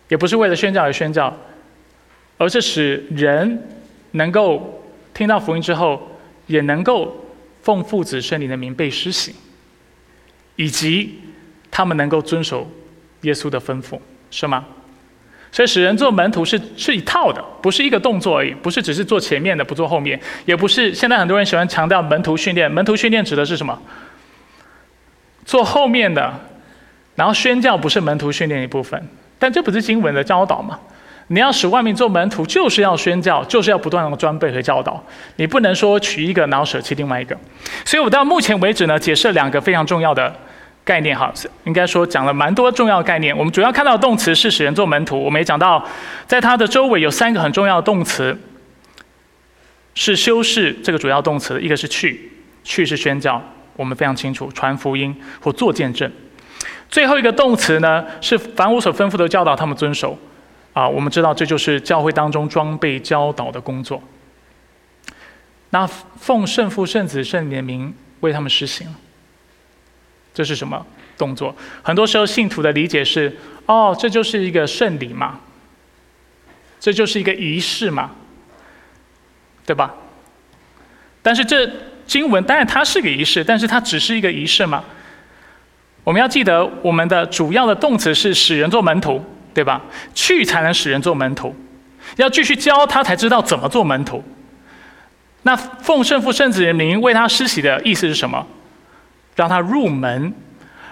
[0.08, 1.36] 也不是为了宣教而宣教，
[2.38, 3.68] 而是使人
[4.12, 4.82] 能够
[5.14, 6.02] 听到福音之后，
[6.48, 7.26] 也能够
[7.62, 9.36] 奉父子圣灵的名被施洗，
[10.56, 11.20] 以及
[11.70, 12.70] 他们能够遵守
[13.22, 14.00] 耶稣的吩咐，
[14.32, 14.66] 是吗？
[15.56, 22.70] 所以使人做门徒是是一套的，不是一个动作而已，不是只是做前面的不做后面，也不是现在很多人喜欢强调门徒训练。
[22.70, 23.82] 门徒训练指的是什么？
[25.46, 26.34] 做后面的，
[27.16, 29.02] 然后宣教不是门徒训练一部分，
[29.40, 30.78] 但这不是经文的教导吗？
[31.28, 35.02] 你要使外面做门徒，就是要宣教，就是要不断的装备和教导。
[35.38, 37.38] 你不能说取一个然后舍弃另外一个。
[37.86, 40.36] 所以我到目前为止呢，解释两个非常重要的。
[40.86, 43.36] 概念哈，应该说讲了蛮多重要概念。
[43.36, 45.20] 我们主要看到的动词是使人做门徒。
[45.20, 45.84] 我们也讲到，
[46.28, 48.38] 在它的周围有三个很重要的动词，
[49.96, 51.60] 是修饰这个主要动词。
[51.60, 52.32] 一个是去，
[52.64, 53.42] 去是宣教，
[53.76, 56.10] 我们非常清楚，传福音或做见证。
[56.88, 60.16] 最后一个动词呢，是凡我所吩咐的教导他们遵守。
[60.74, 64.04] 啊，我们知道这就是教会当中装备教导的工作。
[65.72, 68.88] 那奉圣父、圣子、圣灵的名为他们实行。
[70.36, 70.86] 这是什么
[71.18, 71.56] 动作？
[71.82, 75.40] 很多时候信徒的理解是：哦，这就是一个圣礼嘛，
[76.80, 78.12] 这就是一个仪式嘛，
[79.66, 79.96] 对吧？
[81.24, 81.68] 但是这
[82.06, 84.84] 经文当然它是个仪式，但是它只是一个仪式嘛？
[86.04, 89.82] 我们要记得，我们的主要的动词是使人做门徒，对吧？
[90.14, 91.56] 去才能使人做门徒，
[92.18, 94.24] 要继续教他才知道怎么做门徒。
[95.44, 98.46] 那奉圣父圣子的名为他施洗的意思是什么？
[99.36, 100.34] 让他入门，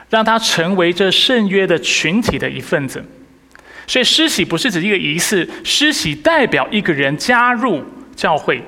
[0.09, 3.03] 让他成为这圣约的群体的一份子。
[3.87, 7.83] 所以施洗不是指一个仪式，施洗代表一个人加入
[8.15, 8.63] 教会，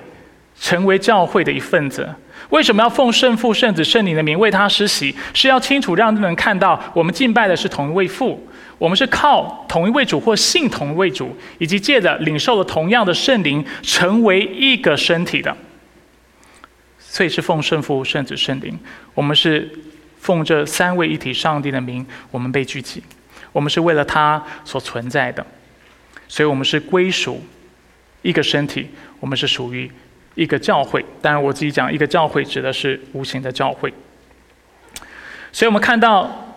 [0.60, 2.10] 成为教会的一份子。
[2.50, 5.16] 为什么要奉圣父、圣子、圣灵的名为他施洗？
[5.34, 8.46] 是要清楚让人看到，我们敬拜的是同一位父，
[8.78, 15.56] 我们是靠同一位主或信同一位主，以及借着领受了同样的圣灵，成为一个身体的。
[17.16, 18.78] 所以是奉圣父、圣子、圣灵，
[19.14, 19.72] 我们是
[20.20, 23.02] 奉这三位一体上帝的名，我们被聚集，
[23.54, 25.46] 我们是为了他所存在的，
[26.28, 27.42] 所以我们是归属
[28.22, 28.90] 一个身体，
[29.22, 29.90] 我们是属于
[30.34, 31.06] 一个教会。
[31.22, 33.94] 当然，我自己讲一个教会指的是无形的教会。
[35.54, 36.54] 所以我们看到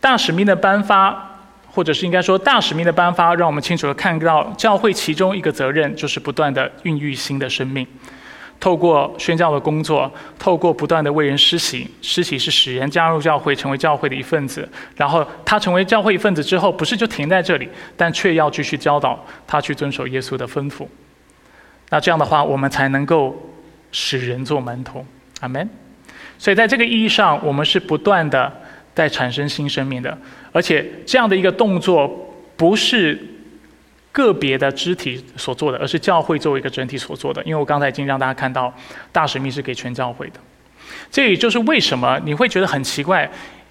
[0.00, 7.86] 大使命的颁发，或者是应该说大使命的颁发，让我们清楚的看到教会其中一个责任就是不断的孕育新的生命。
[8.60, 14.68] 透过宣教的工作，透过不断的为人施洗，施洗是使人加入教会，成为教会的一份子。
[14.94, 20.86] 然后他成为教会一份子之后，不是就停在这里，但却要继续教导他去遵守耶稣的吩咐。
[21.88, 23.34] 那这样的话，我们才能够
[23.90, 25.04] 使人做门徒。
[25.40, 25.66] 阿门。
[26.38, 28.52] 所以在这个意义上，我们是不断的
[28.94, 30.16] 在产生新生命的，
[30.52, 33.18] 而且这样的一个动作不是。
[34.12, 37.42] 个别的肢体所做的，而是教会作为一个整体所做的。
[37.44, 38.72] 因为我刚才已经让大家看到，
[39.12, 40.40] 大使命是给全教会的。
[41.10, 43.30] 这也就是为什么你会觉得很奇怪，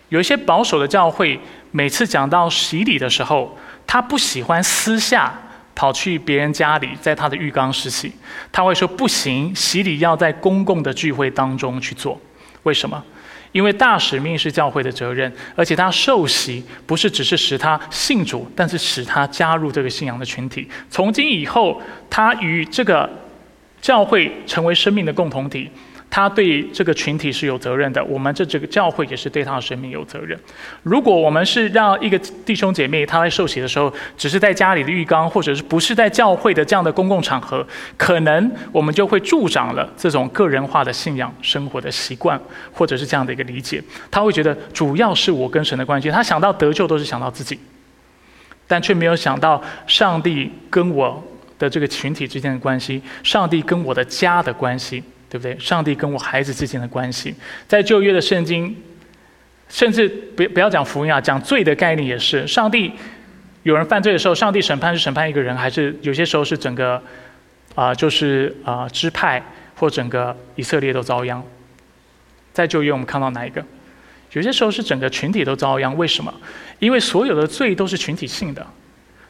[0.09, 1.39] 有一些保守的教会，
[1.71, 5.33] 每次讲到洗礼的时候，他不喜欢私下
[5.75, 8.13] 跑去别人家里，在他的浴缸施洗，
[8.51, 12.19] 他会说不行，洗礼要在公共的聚会当中去做。
[12.63, 13.03] 为什么？
[13.51, 20.67] 因为大使命是教会的责任，而且他受洗不是只是使他信主，但是使他加入这个信仰的群体。
[20.89, 23.09] 从今以后，他与这个
[23.81, 25.69] 教会成为生命的共同体。
[26.09, 30.37] 他对这个群体是有责任的，我们这这个教会也是对他的生命有责任。
[30.81, 42.39] 如果我们是让一个弟兄姐妹他在受洗的时候，只是在家里的浴缸，或者是不是在教会的这样的公共场合，可能我们就会助长了这种个人化的信仰生活的习惯，
[42.73, 43.81] 或者是这样的一个理解。
[44.09, 47.59] 他会觉得主要是我跟神的关系，他想到得救都是想到自己，
[48.67, 51.23] 但却没有想到上帝跟我
[51.59, 55.03] 的这个群体之间的关系，上帝跟我的家的关系。
[55.29, 55.57] 对不对？
[55.59, 57.35] 上帝跟我孩子之间的关系，
[57.67, 58.75] 在旧约的圣经，
[59.69, 62.47] 甚至不不要讲福音啊，讲罪的概念也是。
[62.47, 62.91] 上帝
[63.63, 67.01] 有人犯罪的时候，上帝审判是审判一个人，还是有些时候是整个
[67.75, 69.43] 啊，就是啊支派
[69.75, 71.41] 或整个以色列都遭殃？
[72.51, 73.63] 在旧约我们看到哪一个？
[74.31, 75.95] 有些时候是整个群体都遭殃。
[75.97, 76.33] 为什么？
[76.79, 78.65] 因为所有的罪都是群体性的。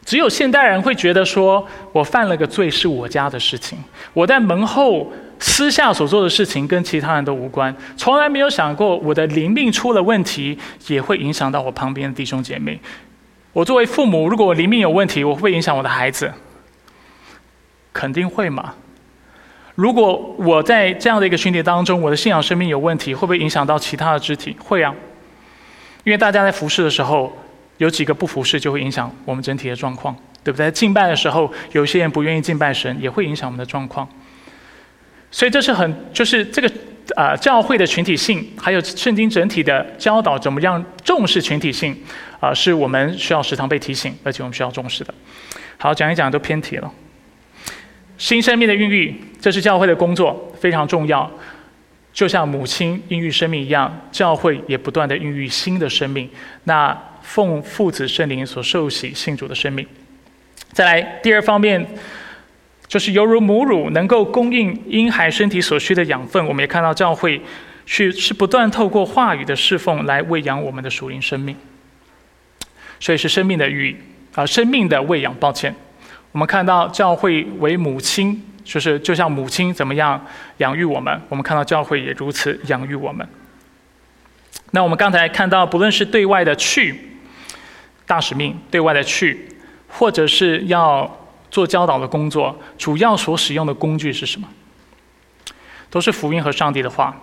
[0.09, 3.77] 只有现代人会觉得说，我犯了个罪是我家的事情，
[4.11, 5.07] 我在门后。
[5.41, 12.77] 私下所做的事情跟其他人都无关，从来没有想过我的灵命出了问题也会影响到我旁边的弟兄姐妹。
[13.53, 16.33] 我作为父母，如果我灵命有问题，我会不会影响我的孩子？
[17.93, 18.73] 肯定会嘛。
[19.75, 24.57] 如果我在这样的一个群体当中，我的信仰生命有问题，会不会影响到其他的肢体？
[24.59, 24.93] 会啊。
[26.03, 27.31] 因为大家在服侍的时候，
[27.79, 30.71] 有几个不服侍，就会影响我们整体的状况，对不对？
[30.71, 34.07] 敬拜的时候，有些人不愿意敬拜神，也会影响我们的状况。
[35.31, 36.71] 所以这是很，就是这个
[37.15, 41.95] 啊，教会的群体性，还有圣经整体的教导，怎么样重视群体性，
[42.39, 45.13] 啊，是我们需要时常被提醒，而且我们需要重视的。
[45.77, 46.91] 好，讲一讲都偏题了。
[48.17, 51.31] 新生命的孕育，这是教会的工作，非常重要。
[52.11, 56.29] 就像母亲孕育生命一样，教会也不断的孕育新的生命。
[56.65, 56.97] 那
[57.29, 59.85] 奉父子圣灵所受洗信主的生命。
[60.73, 61.87] 再来第二方面。
[62.89, 67.39] 就是犹如母乳能够供应婴孩身体所需的养分，我们也看到教会
[67.85, 71.55] 去是不断透过话语的侍奉来喂养我们的属灵生命，
[72.99, 73.95] 所以是生命的育
[74.33, 75.31] 啊，生命的喂养。
[75.35, 75.75] 抱歉，
[76.31, 80.25] 我们看到教会为母亲，就是就像母亲怎么样
[80.57, 83.27] 养育我们，我们看到教会也如此养育我们。
[84.71, 86.99] 那我们刚才看到，不论是对外的去
[88.09, 89.47] 大使命，对外的去，
[89.87, 91.15] 或者是要。
[91.51, 94.47] 做教导的工作，主要所使用的工具是什么？
[95.89, 97.19] 都是福音和上帝的话。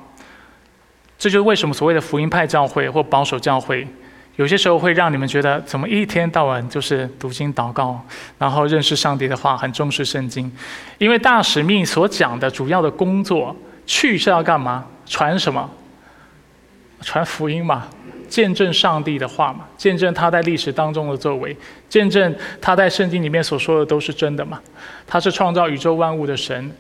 [1.17, 3.87] 这就是为什么所谓的福音派教会或保守教会，
[4.35, 8.05] 有些时候会让你们觉得，怎么一天到晚就是读经祷告，
[8.37, 10.51] 然后认识上帝的话，很重视圣经。
[10.99, 13.55] 因为大使命所讲的主要的工作，
[13.87, 14.85] 去是要干嘛？
[15.07, 15.71] 传什么？
[17.01, 17.87] 传福音嘛。
[18.29, 21.57] 见证上帝的话嘛，见证他在历史当中的作为，
[21.89, 24.61] 见证他在圣经里面所说的都是真的嘛。
[25.07, 26.71] 他是创造宇宙万物的神，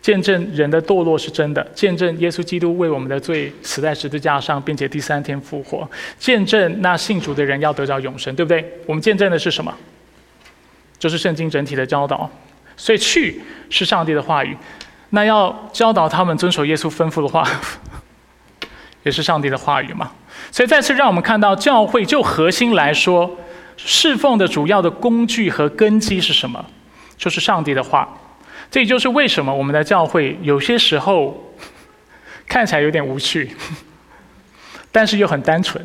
[0.00, 8.64] 见证人的堕落是真的，见证耶稣基督为我们的罪死在十字架上，并且第三天复活，见证那信主的人要得着永生，对不对？
[8.86, 9.74] 我们见证的是什么？
[10.98, 12.30] 就是圣经整体的教导。
[12.76, 14.56] 所以去是上帝的话语，
[15.10, 17.46] 那要教导他们遵守耶稣吩咐的话，
[19.04, 20.10] 也是上帝的话语嘛。
[20.50, 23.38] 所以再次让我们看到，教会就核心来说，
[23.76, 26.64] 侍奉的主要的工具和根基是什么？
[27.16, 28.08] 就是上帝的话。
[28.70, 31.52] 这也就是为什么我们的教会有些时候
[32.46, 33.50] 看起来有点无趣，
[34.92, 35.84] 但是又很单纯。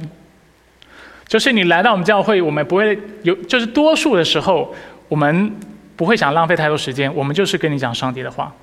[1.28, 4.72] 就是你来到我们教会，我们不会有，就是多数的时候，
[5.08, 5.52] 我们
[5.96, 8.54] 不会想浪费太多时间，我们就是跟你讲上帝的话。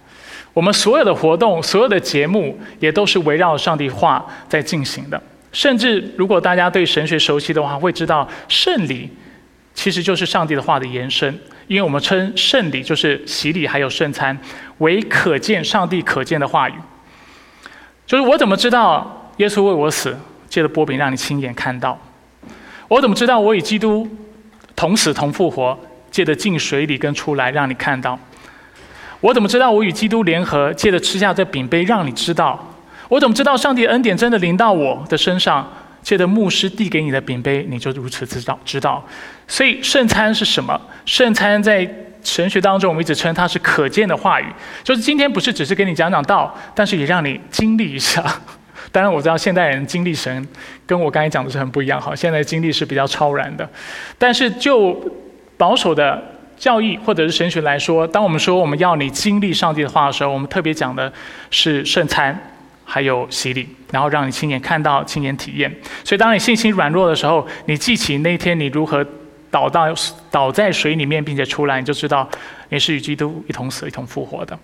[0.52, 5.20] 我们所有的活动、所有的节目，也都是围绕上帝话在进行的。
[5.52, 9.10] 甚至，如果大家对神学熟悉的话，会知道圣礼
[9.74, 11.38] 其实就是上帝的话的延伸。
[11.68, 14.36] 因为我们称圣礼就是洗礼还有圣餐
[14.78, 16.74] 为可见上帝可见的话语。
[18.06, 21.98] 就是我怎么知道耶稣为我死，借着波饼让你亲眼看到？
[22.88, 24.06] 我怎么知道我与基督
[24.74, 25.78] 同死同复活，
[26.10, 28.18] 借着进水里跟出来让你看到？
[29.20, 32.71] 我怎么知道我与基督联合，借着吃下这饼杯让你知道？
[33.08, 35.70] 我怎么知道上帝恩典真的临到我的身上？
[36.02, 39.00] 借着牧师递给你的饼杯，你就如此知道知道。
[39.46, 40.80] 所以圣餐是什么？
[41.06, 41.88] 圣餐在
[42.24, 44.46] 神学当中，我们一直称它是可见的话语。
[44.82, 48.20] 就是今天不是只是给你讲讲道，但是也让你经历一下。
[48.90, 50.44] 当然我知道现代人经历神
[50.84, 52.00] 跟我刚才讲的是很不一样。
[52.00, 53.68] 好，现在经历是比较超然的。
[54.18, 55.00] 但是就
[55.56, 56.20] 保守的
[56.56, 61.12] 教义或者是神学来说，当我们说我们要你经历上帝的话的时候，我们特别讲的
[61.52, 62.36] 是圣餐。
[62.84, 65.70] 还有洗礼，然后让你亲眼看到、亲眼体验。
[66.04, 69.04] 所以，当你信心软弱的时候，你记起那天你如何
[69.50, 69.86] 倒到
[70.30, 72.28] 倒在水里面，并且出来，你就知道
[72.68, 74.58] 你是与基督一同死、一同复活的。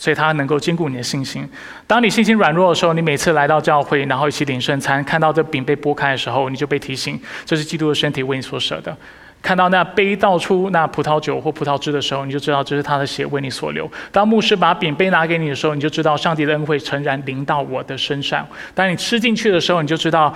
[0.00, 1.48] 所以他能够兼顾你的信心。
[1.84, 8.96] 当你信心软弱的时候，你每次来到教会，然后一起领圣餐，看到这饼被剥开的时候，你就被提醒，这是基督的身体为你所舍的。
[9.40, 13.90] 看到那杯倒出那葡萄酒或葡萄汁的时候，你就知道这是他的血为你所流。
[14.10, 18.46] 当牧师把饼杯拿给你的时候，你就知道上帝的恩惠诚然临到我的身上。
[18.74, 20.34] 当你吃进去的时候，你就知道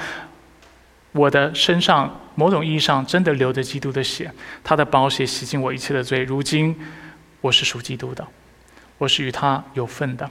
[1.12, 4.30] 我的身上某种意义上真的流着基督的血，
[4.62, 6.22] 他的宝血洗净我一切的罪。
[6.22, 6.74] 如今
[7.40, 8.26] 我是属基督的。
[8.98, 10.30] 我是与他有份的，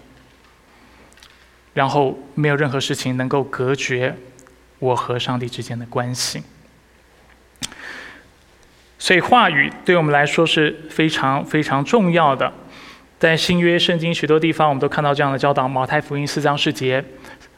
[1.74, 4.16] 然后没有任何事情能够隔绝
[4.80, 6.42] 我和上帝之间的关系。
[9.02, 12.54] 所以话语对我们来说是非常非常重要的。
[13.18, 15.68] 在新约圣经许多地方，我们都看到这样的教导。
[15.68, 17.04] 马太福音四章四节，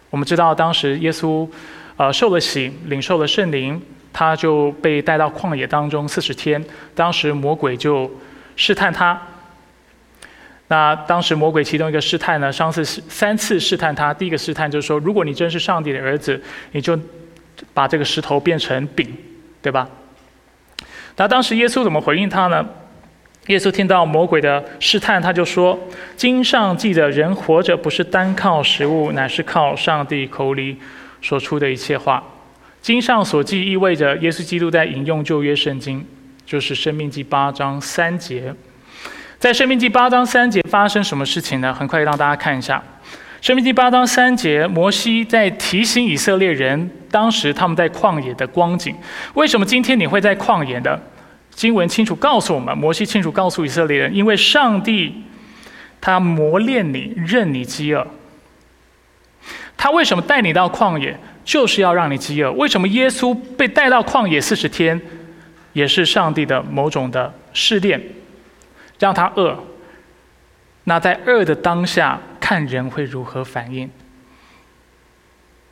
[0.09, 1.45] 我们知道当时耶稣
[1.97, 3.81] 呃受了洗，领受了圣灵，
[4.13, 6.63] 他就被带到旷野当中四十天。
[6.95, 8.09] 当时魔鬼就
[8.55, 9.21] 试探他。
[10.69, 14.13] 那当时魔鬼其中一个试探呢，上次三次试探他。
[14.13, 16.41] 第一个试探就是说，如果你真是上帝的儿子，
[16.71, 16.97] 你就
[17.73, 19.13] 把这个石头变成饼，
[19.61, 19.85] 对吧？
[21.15, 22.65] 那当时耶稣怎么回应他呢？
[23.47, 25.77] 耶稣听到魔鬼的试探，他就说
[26.15, 30.77] ：“经上记着，人活着不是单靠食物，乃是靠上帝口里
[31.21, 32.23] 所出的一切话。”
[32.81, 36.05] 经上所记意味着耶稣基督在引用旧约圣经，
[36.45, 38.53] 就是生命记八章三节。
[39.39, 41.73] 在《生命记》八章三节发生什么事情呢？
[41.73, 42.81] 很快让大家看一下，
[43.43, 48.95] 《生命记》八章三节，摩西在提醒以色列人，当时他们在旷野的光景。
[49.33, 50.07] 为什么今天你。
[50.07, 50.97] 会在旷野的？
[51.49, 55.13] 经文清楚告诉我们，摩西清楚告诉以色列人，因为上帝
[55.99, 57.65] 他磨练你，任你。
[57.65, 58.07] 饥饿。
[59.75, 60.53] 他为什么带你。
[60.53, 62.17] 到旷野，就是要让你。
[62.17, 62.49] 饥饿。
[62.53, 65.01] 为什么耶稣被带到旷野四十天，
[65.73, 68.01] 也是上帝的某种的试炼。
[68.99, 69.61] 让他饿，
[70.85, 73.89] 那在饿的当下，看人会如何反应？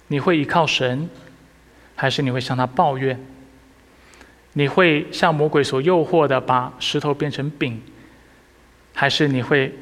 [0.08, 1.10] 你会依靠神，
[1.98, 3.20] 还是你会向他抱怨？
[4.54, 7.82] 你会像魔鬼所诱惑的把石头变成饼，
[8.94, 9.78] 还是你会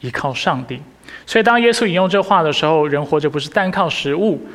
[0.00, 0.82] 依靠上帝？
[1.24, 4.46] 所以，当耶稣引用这话的时候，人活着不是单靠食物，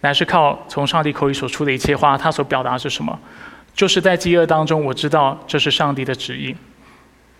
[0.00, 2.16] 乃是靠从上帝口里所出的一切话。
[2.16, 3.20] 他所表达是什么？
[3.74, 6.56] 就是在饥饿当中，我知道这是上帝的旨意。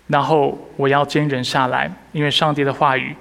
[0.09, 3.17] 然后我要坚忍下来，因为上帝的话语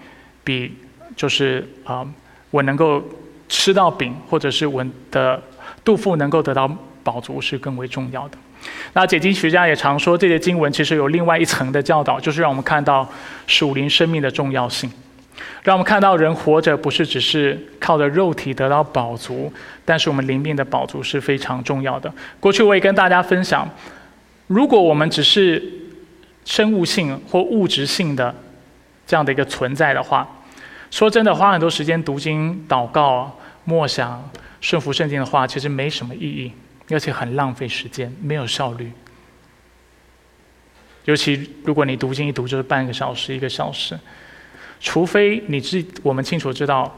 [0.50, 0.74] 比
[1.16, 2.04] 就是啊，
[2.50, 3.04] 我能够
[3.48, 5.40] 吃到饼，或者是我的
[5.84, 6.68] 肚腹能够得到
[7.04, 8.38] 饱足是更为重要的。
[8.94, 13.08] 那解经学家也常说，这些经文其实有另外一层的教导，就是让我们看到
[13.46, 14.92] 属灵生命的重要性，
[15.62, 19.54] 让我们看到人活着不是只是靠着肉体得到饱足，
[19.86, 22.12] 但是我们灵命的饱足是非常重要的。
[22.40, 23.70] 过去我也跟大家分享，
[24.48, 25.62] 如果我们只是
[26.44, 28.34] 生物性或物质性的
[29.06, 30.28] 这样的一个存在的话，
[30.92, 34.30] 说真的，花很多时间读经、祷告、默想、
[34.62, 36.52] 顺服圣经的话，其实没什么意义，
[36.90, 38.92] 而且很浪费时间，没有效率。
[41.06, 43.98] 尤其如果你读经一读就是半个小时、一个小时，
[44.80, 46.98] 除非你知我们清楚知道，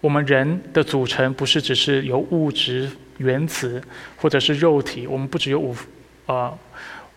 [0.00, 3.82] 我们人的组成不是只是由物质原子
[4.16, 5.76] 或者是肉体，我们不只有五
[6.26, 6.58] 呃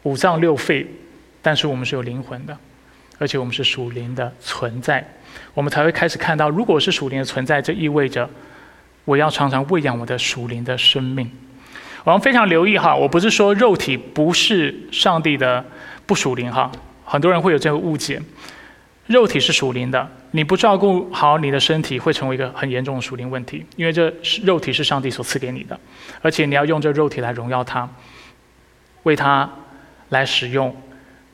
[0.04, 0.86] 五脏六肺。
[1.42, 2.58] 但是我们是有灵魂的，
[3.20, 5.08] 而且我们是属灵的存在，
[5.54, 8.30] 我们才会开始看到，如果是属灵的存在，这意味着
[9.06, 11.30] 我要常常喂养我的属灵的生命。
[12.04, 15.66] 我们非常留意哈，我不是说肉体不是上帝的
[16.06, 16.72] 不属灵哈，
[17.04, 18.22] 很多人会有这个误解，
[19.08, 24.14] 肉体是属灵的，你不照顾好你的身体，会成为一个很严重的属灵问题，因为这
[24.44, 25.80] 肉体是上帝所赐给你的，
[26.22, 27.90] 而且你要用这肉体来荣耀他，
[29.04, 29.50] 为他
[30.10, 30.76] 来使用。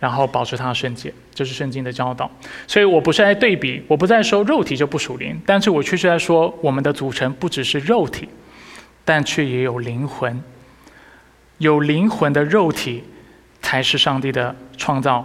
[0.01, 2.29] 然后保持它的圣洁，这是圣经的教导。
[2.67, 8.27] 所以我不是在对比，我不在说肉体就不属灵，但是我却是在说我们的组成不只是肉体，
[9.05, 10.41] 但却也有灵魂。
[11.59, 13.03] 有灵魂的肉体
[13.61, 15.23] 才是上帝的创造，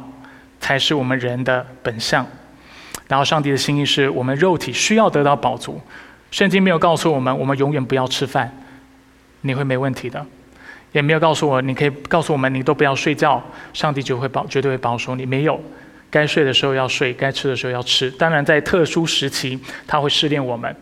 [0.61, 2.27] 才是我们人的本相。
[3.09, 5.81] 然后上帝的心意是我们肉体需要得到饱足。
[6.31, 8.53] 圣经没有告诉我们，我们永远不要吃饭，
[9.41, 10.27] 你会没问题的。
[10.93, 15.26] 也没有告诉我，你可以告诉我们，你都不要睡觉，上帝就会保，绝对会保守你。
[15.26, 15.61] 没有，
[16.11, 18.11] 该睡的时候要睡，该吃的时候要吃。
[18.12, 20.74] 当然，在特殊时期，他会试炼我们，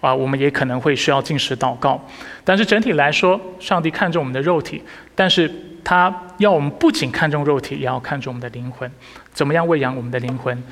[0.00, 2.02] 啊，我们也可能会需要进食祷告。
[2.44, 4.82] 但是整体来说，上帝看重我们的肉体，
[5.14, 5.50] 但是
[5.84, 8.90] 他要我们不仅看重肉体，也要看重我们的灵魂。
[9.32, 10.62] 怎么样喂养我们的灵魂？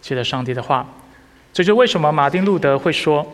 [0.00, 0.86] 记得上帝的话，
[1.52, 3.26] 这就为什么马丁路德会说。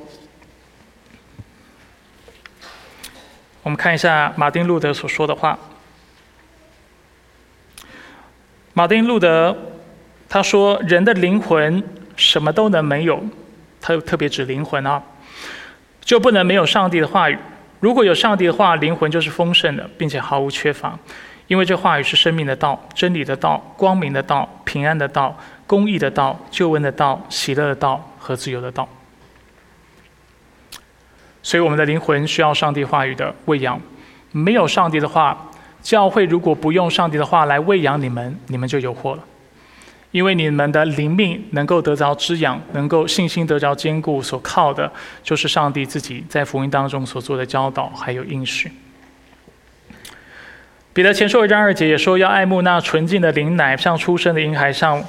[3.62, 5.58] 我们看一下马丁路德所说的话。
[8.72, 9.56] 马丁路德
[10.28, 11.82] 他说：“人的灵魂
[12.16, 13.22] 什么都能没有，
[13.80, 15.02] 他又特别指灵魂啊，
[16.00, 17.36] 就不能没有上帝的话语。
[17.80, 20.98] 如果有上帝的话，灵魂就是丰盛的，并且毫无缺乏，
[21.48, 25.36] 因为这话语是生命的道、真理的道、光明的道、平安的道、
[25.66, 28.88] 公义的道、救恩的道、喜乐的道和自由的道。
[31.43, 33.80] 所以，我们的灵魂需要上帝话语的喂养。
[34.32, 35.51] 没有上帝的话，
[35.82, 39.24] 教会如果不用上帝的话来喂养你们，你们就有祸了。
[40.12, 44.91] 因为你们的灵命能够得着滋养，能够信心得着坚固，所靠的
[45.22, 48.70] 就是上帝自己在福音当中所做的教导，还有应许。
[50.93, 55.03] 彼得前书一章二节也说，要爱慕那纯净的灵奶，像出生的婴孩像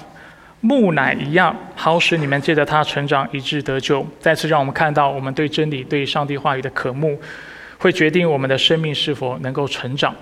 [0.62, 4.06] 木乃一样，好使你们借着他成长，以致得救。
[4.20, 7.20] 再次让我们看到，我们对真理、对上帝话语的渴慕，
[7.80, 10.16] 会决定我们的生命是否能够成长。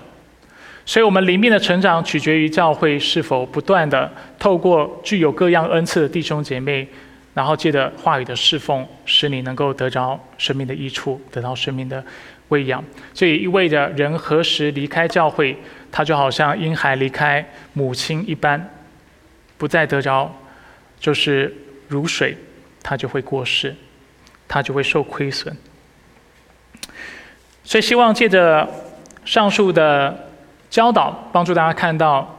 [0.86, 6.88] 所以，我们灵命的成长取决于教会是否不断的透过具有各样恩赐的弟兄姐妹，
[7.34, 12.02] 然后借着话语的侍奉，使你能够得着生命的益处，得到生命的
[12.48, 12.82] 喂养。
[13.12, 15.54] 这也意味着，人何时离开教会，
[15.92, 18.68] 他就好像婴孩离开母亲一般，
[19.60, 20.34] 不再得着
[20.98, 21.54] 就是
[21.88, 22.34] 如水，
[22.82, 23.76] 他就会过世，
[24.48, 25.54] 他就会受亏损。
[27.62, 28.66] 所以，希望借着
[29.24, 30.26] 上述的。
[30.70, 32.32] 教导帮助大家看到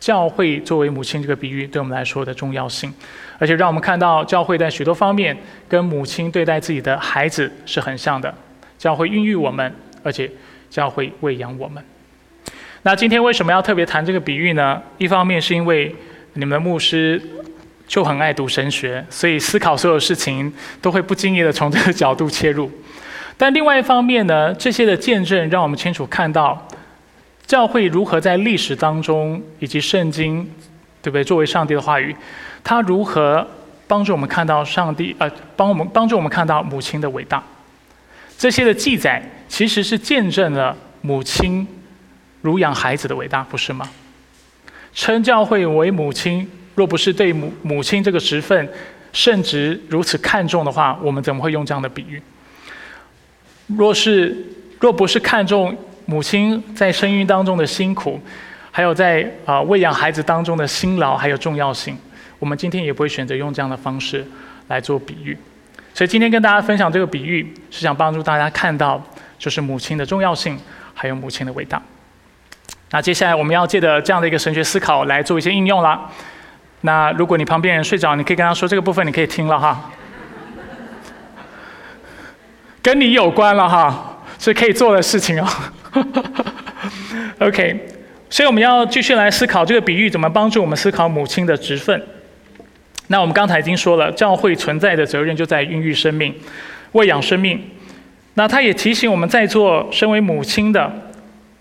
[0.00, 2.92] 教会作为母亲这个比喻对我们来说的重要性，
[3.38, 5.38] 而且让我们看到教会在许多方面
[5.68, 8.34] 跟母亲对待自己的孩子是很像的。
[8.76, 10.28] 教会孕育我们，而且
[10.68, 11.80] 教会喂养我们。
[12.82, 14.82] 那今天为什么要特别谈这个比喻呢？
[14.98, 15.94] 一方面是因为
[16.34, 17.20] 你们的牧师
[17.86, 22.70] 就很爱读神学，所以思考所有事情都会不经意的从这个角度切入。
[23.36, 26.66] 但另外一方面呢，这些的见证让我们清楚看到。
[27.46, 30.48] 教会如何在历史当中，以及圣经，
[31.02, 31.24] 对不对？
[31.24, 32.14] 作为上帝的话语，
[32.62, 33.44] 它如何
[33.88, 35.16] 帮助我们看到上帝？
[35.18, 37.42] 呃，帮我们帮助我们看到母亲的伟大。
[38.38, 41.66] 这些的记载其实是见证了母亲
[42.42, 43.90] 乳养孩子的伟大，不是吗？
[44.92, 48.68] 称教会为母亲，若不是对母母亲这个职分
[49.12, 52.22] 圣职如此看重的话，我们怎么会用这样的比喻？
[53.66, 54.36] 若是
[54.78, 55.76] 若不是看重。
[56.06, 58.20] 母亲在生育当中的辛苦，
[58.72, 61.96] 还有在啊喂养孩子当中的辛劳，还有重要性，
[62.40, 64.26] 我们今天也不会选择用这样的方式
[64.66, 65.38] 来做比喻。
[65.94, 69.00] 所以今天跟大家分享这个比喻，是想帮助大家看到，
[69.38, 70.58] 就是母亲的重要性，
[70.94, 71.80] 还有母亲的伟大。
[72.92, 76.10] 那接下来我们要借着这样的一个神学思考来做一些应用啦。
[76.80, 79.90] 那如果你旁边人睡着，你可以跟他说这个部分你可以听了哈，
[82.82, 85.72] 跟你有关了哈，是可以做的事情啊。
[87.38, 87.88] OK，
[88.28, 92.02] 所以我们要继续来思考这个比喻怎么帮助我们思考母亲的职分。
[93.08, 96.34] 那我们刚才已经说了，教会存在的责任就在孕育生命、
[96.92, 97.62] 喂养生命。
[98.34, 100.90] 那他也提醒我们在座身为母亲的，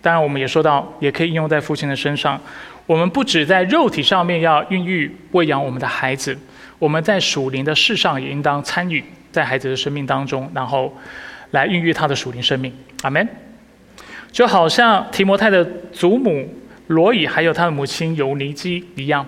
[0.02, 2.40] 当然我们也说到，也可以应用在父亲的身上。
[2.86, 6.38] 我们不止在肉体上面要孕育、喂养我们的孩子，
[6.80, 10.92] 我们在属灵的事上也应当参与在孩子的生命当中，然后
[11.52, 12.74] 来孕育他的属灵生命。
[13.04, 13.28] 阿门。
[14.32, 16.48] 就好像提摩太的祖母
[16.86, 19.26] 罗以还有他的母亲尤尼基一样，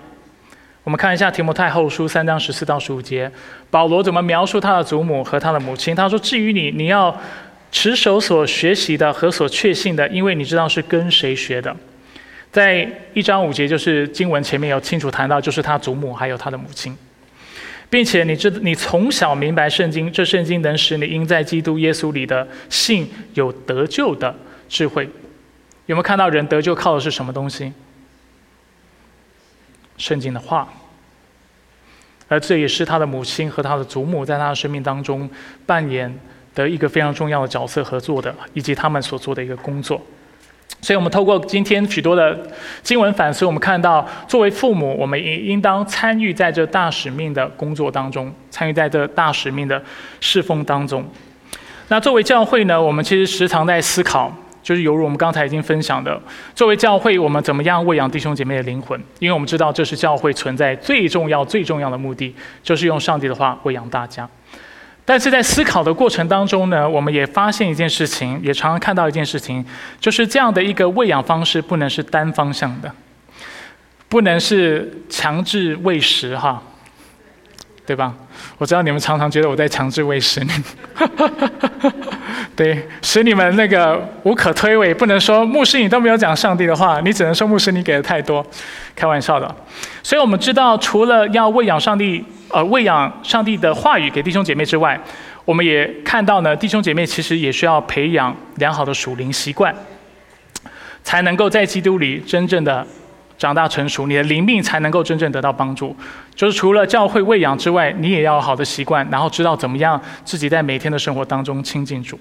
[0.83, 3.31] 我们看一下提摩太后书三章十四到十五节，
[3.69, 5.95] 保罗怎么描述他的祖母和他的母亲？
[5.95, 7.15] 他说：“至于你，你要
[7.71, 11.75] 持守所学习的和所确信的，因为你知道是跟谁学的。”
[12.51, 16.97] 在一章五节，就是经文前面有清楚谈到，就是他祖母还有他的母亲，
[17.89, 24.35] 并且你知你从小明白圣经，这圣经能使你因在基督耶稣里的信有得救的。
[24.67, 25.03] 智慧，
[25.85, 27.73] 有没有看到人得救靠的是什么东西？
[29.97, 30.67] 圣经的话，
[32.27, 35.29] 而这也是他的母亲和他的祖母在他的生命当中
[35.65, 36.13] 扮演
[36.53, 40.01] 的一个非常重要的角色合作的，以及他们所做的一个工作。
[40.81, 42.37] 所以，我们透过今天许多的
[42.81, 49.81] 经文反思，我们看到，作为父母，我们也应当参与在这大使命的工作当中，参与在这大使命的
[50.19, 51.05] 侍奉当中。
[51.89, 54.33] 那作为教会呢，我们其实时常在思考。
[54.63, 56.21] 就是犹如我们刚才已经分享的，
[56.53, 58.97] 作为教会，我们怎么样喂养弟兄姐妹的灵魂？
[59.17, 64.29] 因为我们知道这是教会存在最重要、最重要的目的，就是用上帝的话喂养大家。
[65.03, 69.65] 但是在思考的过程当中呢，我们也发现一件事情，也常常看到一件事情，
[69.99, 72.91] 就是这样的一个喂养方式不能是单方向的，
[74.07, 76.61] 不能是强制喂食，哈。
[77.83, 78.13] 对吧？
[78.57, 80.51] 我知道你们常常觉得我在强制喂食你，
[82.55, 88.45] 对，使你们那个无可推诿，不能说牧师你都没有讲上帝的话，你只能说牧师你给的太多，
[88.95, 89.53] 开玩笑的。
[90.03, 92.23] 所以我们知道，除了要喂养上帝
[92.53, 94.99] 呃喂养上帝的话语给弟兄姐妹之外，
[95.45, 99.73] 我们也看到呢，弟兄姐妹其实也需要培养良好的属灵习惯，
[101.03, 102.85] 才能够在基督里真正的
[103.37, 105.95] 长大成熟，你的灵命才能够真正得到帮助。
[106.35, 112.19] 就是除了教会喂养之外，你也要好的习惯，然后知道怎么样自己在每天的生活当中亲近主。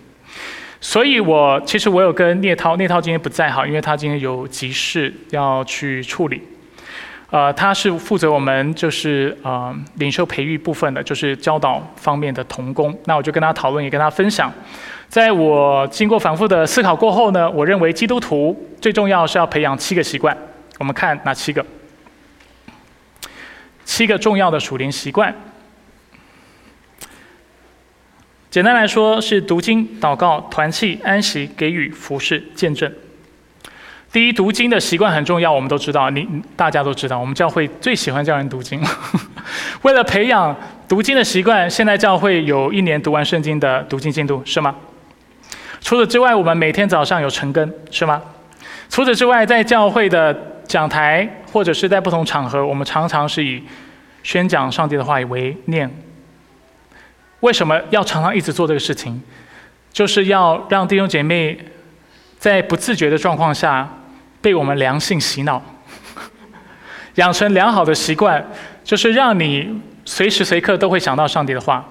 [0.80, 6.40] 所以我其实我有跟聂涛，聂涛今天不在哈，因为他今天有急事要去处理。
[7.30, 12.92] 呃，他是负责我们就是呃领袖培育部分的，就是教导方面的童工。
[13.04, 14.52] 那我就跟他讨论，也跟他分享。
[15.08, 20.36] 在我经过反复的思考过后呢，我认为基督徒最重要是要培养七个习惯。
[20.78, 21.64] 我们看哪七个？
[23.84, 25.34] 七个重要的属灵习惯。
[28.50, 32.92] 简单来说，是读经、祷告、团契、安息、给予、服侍、见证。
[34.12, 38.82] 第一，读经的习惯很重要，我们都知道，你大家都知道，我们教会最喜欢叫人读经。
[39.82, 40.54] 为了培养
[40.88, 44.74] 读经的习惯，现在教会有一年读完圣经的读经进度，是吗？
[45.80, 48.20] 除此之外，我们每天早上有晨更，是吗？
[48.88, 50.36] 除此之外，在教会的
[50.66, 53.62] 讲台或者是在不同场合，我们常常是以
[54.24, 55.88] 宣讲上帝的话语为念。
[57.38, 59.22] 为什么要常常一直做这个事情？
[59.92, 61.56] 就是要让弟兄姐妹
[62.40, 63.88] 在不自觉的状况下。
[64.40, 65.62] 被我们良性洗脑，
[67.16, 68.44] 养成良好的习惯，
[68.82, 71.84] 就是让你随时随刻都会想到上帝的话，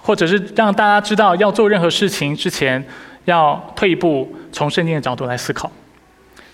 [0.00, 2.84] 或者是让大家知道要做任何事情之前，
[3.26, 5.70] 要退一步从圣经的角度来思考。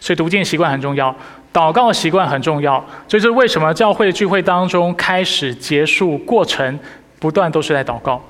[0.01, 1.15] 所以读经习惯很重要，
[1.53, 2.85] 祷告习惯很重要。
[3.09, 6.79] 这就是为什么教会聚会当中开始、结束过程
[7.19, 8.23] 不断都是在祷告。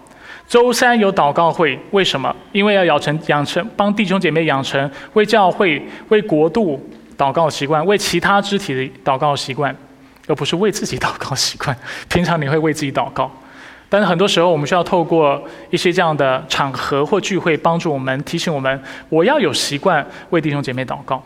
[0.47, 2.35] 周三有祷告会，为什么？
[2.53, 6.79] 因为要养成养成帮弟兄姐妹养成为教会、为国度
[7.17, 9.75] 祷告习惯，为其他肢体的祷告习惯，
[10.29, 11.77] 而不是为自己祷告习惯。
[12.09, 13.31] 平常你会为自己祷告，
[13.89, 21.21] 但是很多时候我们需要透过一些这样的场合或聚会，帮助我们提醒我们：我要有习惯为弟兄姐妹祷告，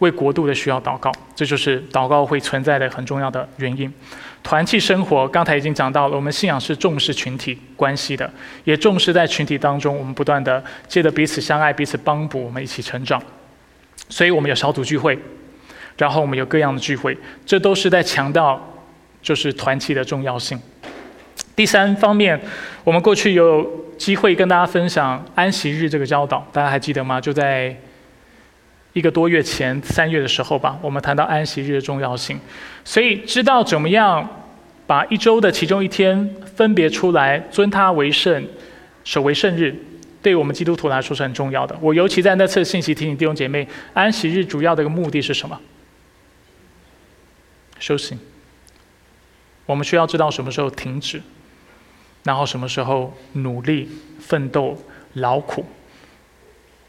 [0.00, 1.10] 为国度的需要祷告。
[1.34, 3.90] 这就是祷告会存在的很重要的原因。
[4.44, 6.14] 团契生活，刚才已经讲到了。
[6.14, 8.30] 我们信仰是重视群体关系的，
[8.64, 13.20] 也重视在群体当中，我们不断的借着彼此相爱、彼此帮补，我们一起成长。
[14.10, 15.18] 所以我们有小组聚会，
[15.96, 17.16] 然后我们有各样的聚会，
[17.46, 18.60] 这都是在强调
[19.22, 20.60] 就是团契的重要性。
[21.56, 22.38] 第三方面，
[22.84, 23.66] 我们过去有
[23.96, 27.18] 机会跟大家分享安息日这个教导，大家还记得吗？
[27.18, 27.74] 就在
[28.94, 32.40] 一个多月前，三月的时候吧，我们谈到安息日的重要性。
[32.84, 34.26] 所以，知道怎么样
[34.86, 38.46] 把一周的其中一天分别出来，尊他为圣，
[39.02, 39.74] 守为圣日，
[40.22, 41.76] 对我们基督徒来说是很重要的。
[41.80, 45.60] 我尤其在那次信息提醒弟兄姐妹，安息日主要的一个目的是什么？
[47.80, 48.16] 休息。
[49.66, 51.20] 我们需要知道什么时候停止，
[52.22, 53.88] 然后什么时候努力
[54.20, 54.78] 奋斗
[55.14, 55.66] 劳苦。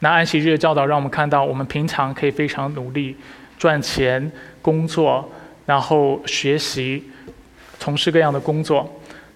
[0.05, 3.17] 那安息日的教导让我们看到，我们平常可以非常努力
[3.57, 4.31] 赚钱
[4.61, 5.27] 工作。
[5.65, 7.03] 然后学习，
[7.79, 8.87] 从事各样的工作，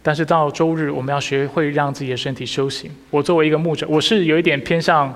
[0.03, 2.91] 但是到周日我们要学会让自己的身体休息。
[3.09, 5.11] 我作为一个牧者，我是有一点偏向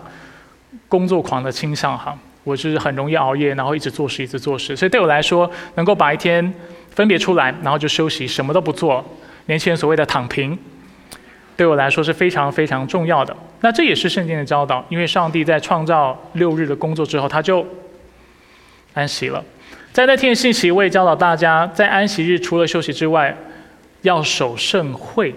[0.89, 4.75] 工作狂的倾向哈，我是很容易熬夜，然后一直做事，一直做事。
[4.75, 6.51] 所以对我来说，能够把一天
[6.89, 9.05] 分别出来，然后就休息，什么都不做，
[9.45, 10.57] 年轻人所谓的躺平，
[11.55, 13.35] 对我来说是非常非常重要的。
[13.61, 17.65] 那这也是圣经的教导，因为上帝在创造六日的工作之后，他就
[18.93, 19.43] 安息了。
[19.91, 23.35] 在那天的信息，我也教导大家，在安息日除了休息之外，
[24.01, 25.33] 要守盛会。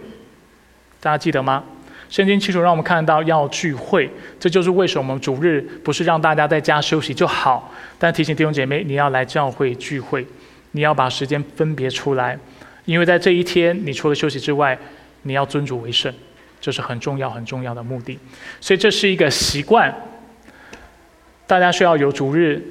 [1.00, 1.62] 大家记得吗？
[2.08, 4.08] 圣经清楚让我们看到要聚会，
[4.38, 10.24] 这就是为什么我们主日不是让大家在家休息就好，但提醒弟兄姐妹，你要来教会聚会，
[10.70, 12.38] 你要把时间分别出来，
[12.84, 14.78] 因为在这一天，你除了休息之外，
[15.26, 16.14] 你要尊主为圣，
[16.60, 18.18] 这是很重要很重要的目的。
[18.60, 19.94] 所以这是一个习惯，
[21.46, 22.62] 大家需要有主日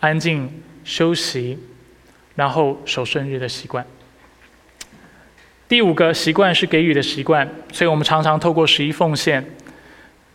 [0.00, 0.50] 安静。
[0.82, 1.58] 休息，
[2.34, 3.86] 然后守圣日的习惯。
[5.68, 9.44] 第五个习惯是给予的习惯，所以我们常常透过十一奉献，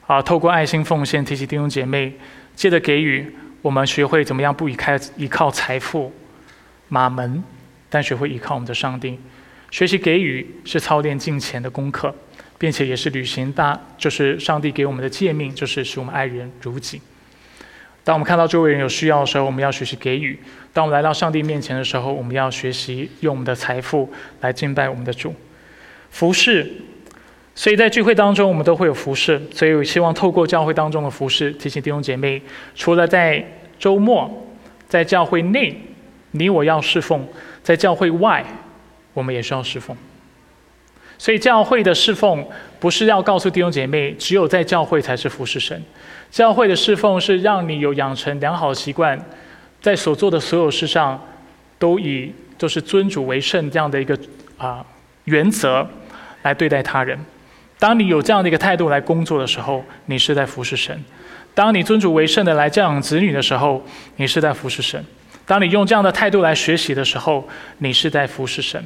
[0.05, 2.13] 啊，透过爱心奉献提醒弟兄姐妹，
[2.55, 6.13] 借着给予，我们学会怎么样不依靠依靠财富、
[6.89, 7.43] 马门，
[7.89, 9.20] 但学会依靠我们的上帝。
[9.76, 12.16] 学习给予是操练敬虔的功课，
[12.58, 17.02] 并且也是履行大就是上帝给我们的诫命，就是使我们爱人如己。
[18.02, 20.38] 当我们看到周围人有需要的时候，我们要学习给予；
[20.72, 24.10] 当我们来到上帝面前的时候，我们要学习用我们的财富
[24.40, 25.36] 来敬拜我们的主。
[26.10, 26.72] 服侍，
[27.54, 29.42] 所以在聚会当中，我们都会有服侍。
[29.52, 32.42] 所以我希望透过教会当中的服侍，提醒弟兄姐妹，
[32.76, 33.46] 除了在
[33.78, 34.48] 周末
[34.88, 35.76] 在教会内，
[36.32, 37.20] 你我要侍奉；
[37.62, 38.42] 在教会外，
[39.16, 39.97] 我们也需要侍奉。
[41.18, 42.45] 所以教会的侍奉
[42.78, 45.82] 不是要告诉弟兄姐妹，只有在教会才是服侍神。
[46.30, 49.18] 教会的侍奉是让你有养成良好习惯，
[49.82, 51.20] 在所做的所有事上，
[51.80, 54.20] 都以就是尊主为圣这样的一个
[54.57, 54.86] 啊
[55.24, 55.88] 原则
[56.41, 57.18] 来对待他人。
[57.80, 60.97] 当你有这样的一个态度来工作的时候，你是在服侍神；
[61.53, 63.82] 当你尊主为圣的来教养子女的时候，
[64.18, 65.01] 你是在服侍神；
[65.45, 67.47] 当你用这样的态度来学习的时候，
[67.78, 68.86] 你是在服侍神。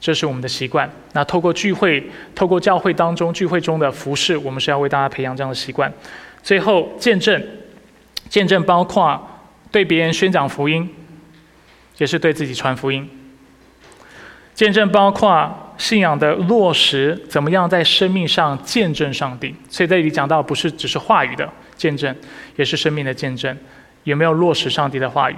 [0.00, 0.90] 这是我们的习惯。
[1.12, 2.02] 那透过聚会，
[2.34, 5.92] 透过教会当中聚会中的服饰，我们是要为大家培养这样的习惯。
[6.42, 7.40] 最后，见证，
[8.28, 9.20] 见证包括
[9.70, 10.88] 对别人宣讲福音，
[11.98, 13.08] 也是对自己传福音。
[14.54, 19.54] 见证包括信仰的落实，怎么样在生命上见证上帝。
[19.68, 22.14] 所以这里讲到，不是只是话语的见证，
[22.56, 23.56] 也是生命的见证。
[24.04, 25.36] 有没有落实上帝的话语？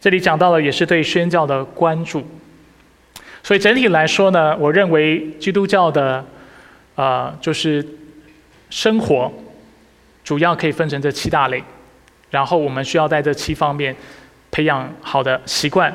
[0.00, 2.26] 这里讲到了，也是对宣教的关注。
[3.46, 6.24] 所以整体来说呢，我认为基督教的，
[6.96, 7.86] 呃，就是
[8.70, 9.32] 生活，
[10.24, 11.62] 主要可以分成这七大类，
[12.28, 13.94] 然后我们需要在这七方面
[14.50, 15.94] 培养好的习惯，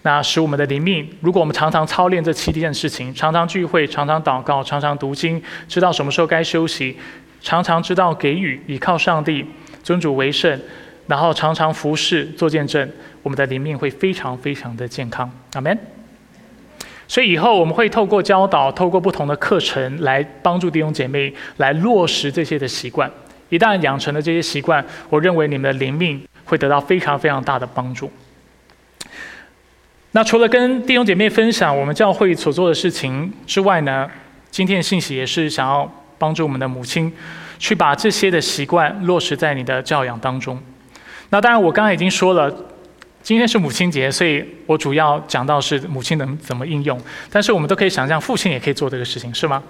[0.00, 6.96] 那使我们的灵命，如果我们常常操练这七件事情，常常聚会，常常祷告，常常读经，知道什么时候该休息，
[7.42, 9.44] 常常知道给予，依靠上帝，
[9.82, 10.58] 尊主为圣，
[11.06, 12.90] 然后常常服侍做见证，
[13.22, 15.30] 我们的灵命会非常非常的健康。
[15.52, 15.97] 阿门。
[17.08, 23.10] 所以以后我们会透过教导，透过不同的课程来帮助弟兄姐妹来落实这些的习惯。
[23.48, 28.12] 一旦养成了这些习惯，我认为你们的灵命会得到非常非常大的帮助。
[30.12, 34.06] 那除了跟弟兄姐妹分享我们教会所做的事情之外呢，
[34.50, 37.10] 今天的信息也是想要帮助我们的母亲
[37.58, 40.60] 去把这些的习惯落实在你的教养当中。
[41.30, 42.54] 那当然，我刚刚已经说了。
[43.28, 46.98] 今天是母亲节，所以我主要讲到是母亲能怎么应用。
[47.30, 49.62] 但是我们都可以想象，父亲也可以做这个事情，是吗？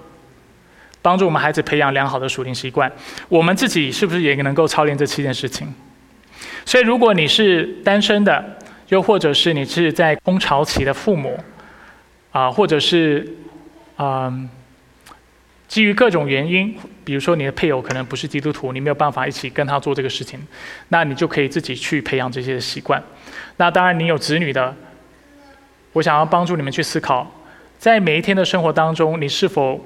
[1.03, 2.89] 帮助我们孩子培养良好的属灵习惯，
[3.29, 5.75] 我们自己是不是也能够操练这七件事情？
[6.65, 8.59] 所以，如果你是单身的，
[8.91, 11.37] 又或者是你是在空巢期的父母，
[12.31, 13.27] 啊，或者是，
[13.97, 14.49] 嗯。
[15.69, 20.41] 基于各种原因，比如说你的配偶可能不是基督徒，你没有办法一起跟他做这个事情，
[20.89, 23.03] 那你就可以自己去培养这些习惯。
[23.59, 24.75] 那当然，你有子女的，
[25.93, 27.31] 我想要帮助你们去思考，
[27.79, 29.79] 在每一天的生活当中，你是否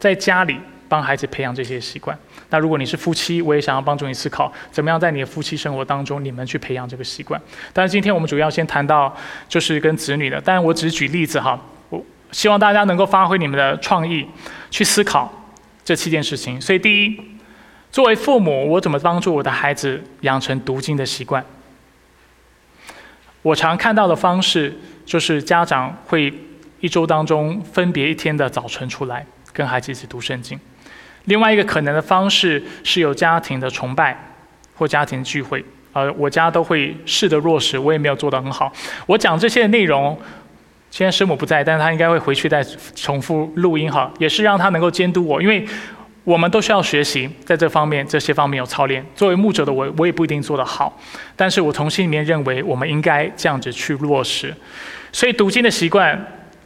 [0.00, 0.58] 在家里
[0.88, 2.18] 帮孩子培养这些习惯？
[2.50, 7.40] 那如果你是夫妻，我也想要帮助你思考，怎么样在你的夫妻生活当中，你们去培养这个习惯。
[7.72, 9.14] 但是今天我们主要先谈到
[9.48, 11.56] 就是跟子女的，但我只举例子哈。
[12.30, 14.26] 希望大家能够发挥你们的创意，
[14.70, 15.32] 去思考
[15.84, 16.60] 这七件事情。
[16.60, 17.20] 所以，第一，
[17.90, 21.42] 作为父母，我怎么帮助我的孩子养成读经的习惯？
[23.40, 26.32] 我常看到的方式就是家长会
[26.80, 30.58] 一周当中分别一天的早晨出来跟孩子一起读圣经。
[31.24, 34.34] 另外一个可能的方式是有家庭的崇拜
[34.74, 35.64] 或家庭聚会。
[35.94, 38.70] 呃，我家都会试着落实，我也没有做得很好。
[39.06, 40.18] 我讲这些内容。
[40.90, 42.64] 现在师母不在，但是他应该会回去再
[42.94, 45.64] 重复录音哈，也是让他能够监督我，因为
[46.24, 49.04] 我们都需要学习，在这方面这些方面有操练。
[49.14, 50.98] 作为牧者的我，我也不一定做得好，
[51.36, 54.54] 但是我从心里面认为我们应该这样子去落实。
[55.12, 56.18] 所以读经的习惯，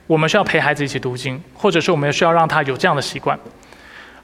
[0.07, 3.39] 我们需要陪孩子一起读经，或者是我们需要让他有这样的习惯，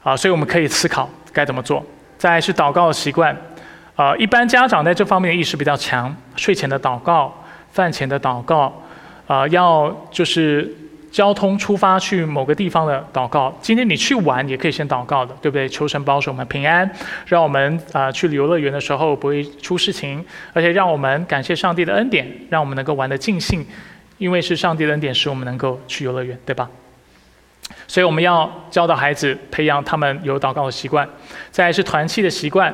[0.03, 1.85] 啊，所以我们可以思考该怎么做。
[2.17, 3.35] 再是祷告的习惯，
[3.95, 7.33] 啊，一般家长在这方面的意识比较强，睡前的祷告，
[7.71, 8.73] 饭前的祷告。
[9.29, 10.67] 啊，要就是
[11.11, 13.55] 交通出发去某个地方的祷告。
[13.61, 15.69] 今天你去玩也可以先祷告的，对不对？
[15.69, 16.89] 求神保守我们平安，
[17.27, 23.63] 让我们啊去游乐园的时候不会出事情，而且让我们感谢上帝的恩典，让我们能够玩得尽兴，
[24.17, 26.67] 因为是上帝的恩典使我们能够去游乐园，对吧？
[27.87, 31.07] 所以我们要教导孩子培养他们有祷告的习惯，
[31.51, 32.73] 再是团契的习惯。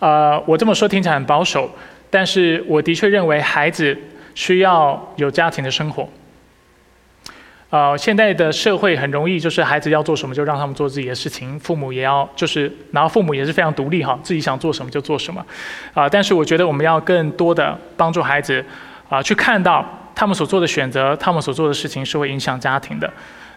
[0.00, 1.70] 呃，我这么说听起来很保守，
[2.10, 3.96] 但是我的确认为孩子。
[4.36, 6.08] 需要有家庭的生活。
[7.70, 15.44] 呃，现在的社会很容易，就是孩子要做什么就让他们做自己的事情，父母也要就是，然后父母也是非常独立哈，自己想做什么就做什么。
[15.92, 18.64] 啊，但是我觉得我们要更多的帮助孩子，
[19.08, 19.84] 啊，去看到
[20.14, 23.12] 他们所做的选择，他们所做的事情是会影响家庭的。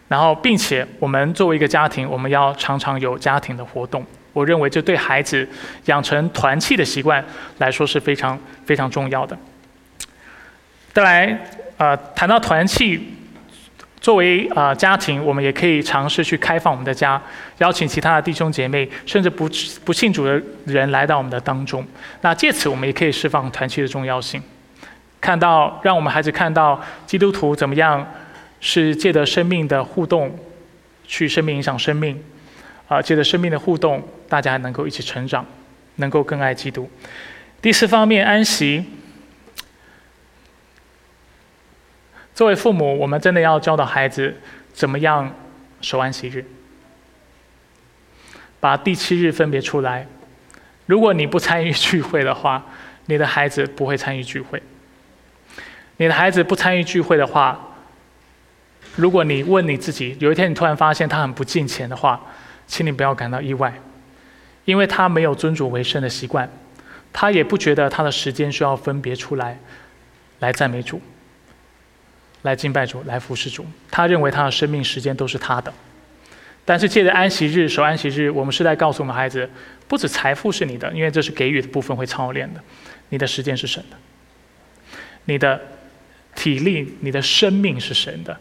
[0.07, 4.03] 然后，并且我们作为一个家庭，我们要常常有家庭的活动。
[4.34, 5.47] 我认为这对孩子
[5.86, 7.23] 养成团契的习惯
[7.59, 9.38] 来说是非常非常重要的。
[11.00, 11.39] 再来，
[11.78, 13.02] 呃，谈到团契，
[14.02, 17.22] 作为啊家庭，我们也可以尝试去开放我们的家，
[17.60, 19.50] 邀请其他的弟兄姐妹，甚至不
[19.86, 21.88] 不信主的人来到我们的当中。
[22.20, 24.43] 那借此，我们也可以释放团契的重要性，
[25.22, 26.78] 看到让我们孩子看到
[27.08, 28.06] 基督徒怎么样
[28.60, 30.38] 是借着生命的互动，
[31.08, 32.22] 去生命影响生命，
[32.89, 35.45] 啊，借着生命的互动，大家能够一起成长，
[35.95, 36.91] 能够更爱基督。
[37.62, 38.84] 第四方面，安息。
[42.40, 44.34] 作为父母，我们真的要教导孩子
[44.72, 45.30] 怎么样
[45.82, 46.46] 守安息日，
[48.62, 50.08] 把第七日分别出来。
[50.86, 52.66] 如果你不参与聚会的话，
[53.08, 54.64] 你的孩子不会参与聚会。
[55.98, 57.60] 你的孩子不参与聚会的话，
[58.96, 62.22] 如果你问你自己，有一天你突然发现他很不敬虔的话，
[62.66, 63.74] 请你不要感到意外，
[64.64, 66.50] 因为他没有尊主为圣的习惯，
[67.12, 69.60] 他也不觉得他的时间需要分别出来，
[70.40, 71.02] 来赞美主。
[72.44, 73.66] 来敬拜主，来服侍主。
[73.92, 75.74] 他认为他的生命时间都是他的。
[76.66, 79.50] 但是借着安息日守安息日，我们是在告诉我们孩子，
[79.88, 82.62] 不止财富是你的，因为这是给予的部分会操练的。
[83.10, 83.98] 你的时间是神的，
[85.26, 85.60] 你的
[86.36, 88.38] 体力、你的生命是神的。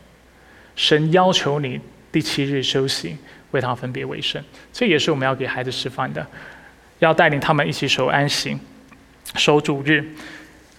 [0.77, 1.81] 神要求你
[2.13, 3.17] 第七日休息，
[3.53, 4.45] 为他分别为圣。
[4.73, 6.27] 这也是我们要给孩子示范的，
[6.99, 8.59] 要带领他们一起守安息、
[9.37, 10.07] 守主日。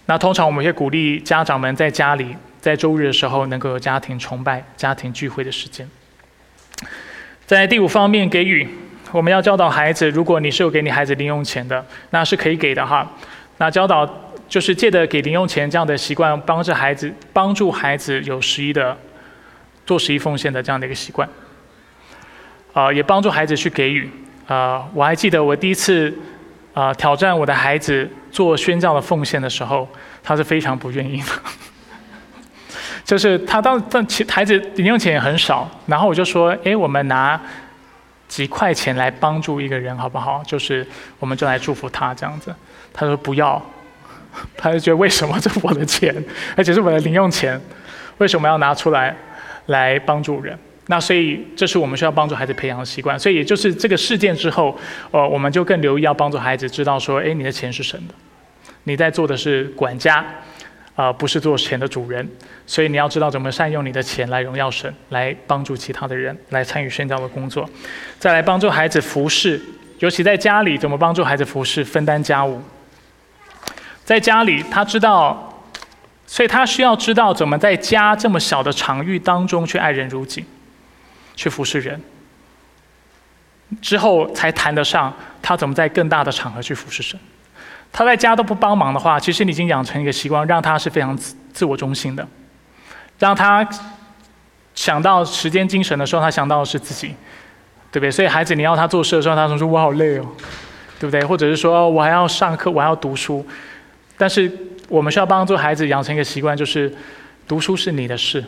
[0.06, 2.36] 那通常我们会鼓励家长们在家里。
[2.60, 5.88] 在周日的时候，能够有家庭崇拜、家庭聚会的时间。
[7.46, 8.68] 在第五方面，给予
[9.10, 13.10] 我们要教导孩子，如果你是有给你孩子零用钱的，那是可以给的哈。
[13.58, 14.08] 那教导
[14.48, 18.96] 就是借着给零用钱这样的习惯，帮助孩子帮助孩子有十一的
[19.84, 21.28] 做十一奉献的这样的一个习惯。
[22.72, 24.08] 啊，也帮助孩子去给予。
[24.46, 26.12] 啊，我还记得我第一次
[26.72, 29.88] 啊挑战我的孩子做宣教的奉献的时候，
[30.22, 31.26] 他是非常不愿意的。
[33.10, 37.40] 就是他当但其孩子零用钱也很少，然后我就说，哎，我们拿
[38.28, 40.40] 几块钱来帮助一个人好不好？
[40.46, 40.86] 就是
[41.18, 42.54] 我们就来祝福他这样子。
[42.92, 43.60] 他说不要，
[44.56, 46.24] 他就觉得为什么这是我的钱，
[46.56, 47.60] 而且是我的零用钱，
[48.18, 49.16] 为什么要拿出来
[49.66, 50.56] 来帮助人？
[50.86, 53.18] 那所以这是我们需要帮助孩子培养的习惯。
[53.18, 54.78] 所以也就是这个事件之后，
[55.10, 58.14] 呃，我们就更留意要帮助孩子知道说，哎，你的钱是神的，
[58.84, 60.24] 你在做的是管家。
[60.96, 62.28] 啊，不是做钱的主人，
[62.70, 67.68] 所以你要知道怎么善用你的钱来荣耀神，来帮助其他的人，来参与宣教的工作，
[68.20, 69.60] 再来帮助孩子服侍，
[69.98, 72.62] 尤其在家里怎么帮助孩子服侍，分担家务。
[74.04, 75.52] 在家里，他知道，
[76.28, 80.44] 所以他需要知道怎么在家这么小的场域当中去爱人如己，
[81.34, 82.00] 去服侍人，
[83.82, 85.12] 之后才谈得上
[85.42, 87.18] 他怎么在更大的场合去服侍神。
[87.90, 92.24] 他在家都不帮忙的话，其实你已经养成一个习惯，让他是非常自自我中心的，
[93.20, 93.64] 让他
[94.74, 97.14] 想到时间、精神的时候，他想到的是自己，
[97.92, 98.10] 对不对？
[98.10, 100.26] 所以孩子，你要他做事的时候，他总说：“我好累哦，
[100.98, 103.46] 对不对？”或者是说我还要上课，我还要读书。
[104.16, 104.50] 但是
[104.88, 106.92] 我们需要帮助孩子养成一个习惯，就是
[107.46, 108.44] 读书是你的事，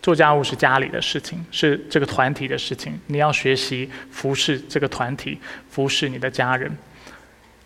[0.00, 2.98] 做家务是家里的事情，是这个团体的事情。
[3.08, 5.38] 你要学习服侍这个团体，
[5.68, 6.70] 服侍你的家人。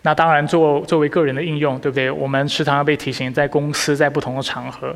[0.01, 2.11] 那当然，作作为个人的应用，对不对？
[2.11, 4.95] 我们时常要被提醒，在公司，在不同的场合，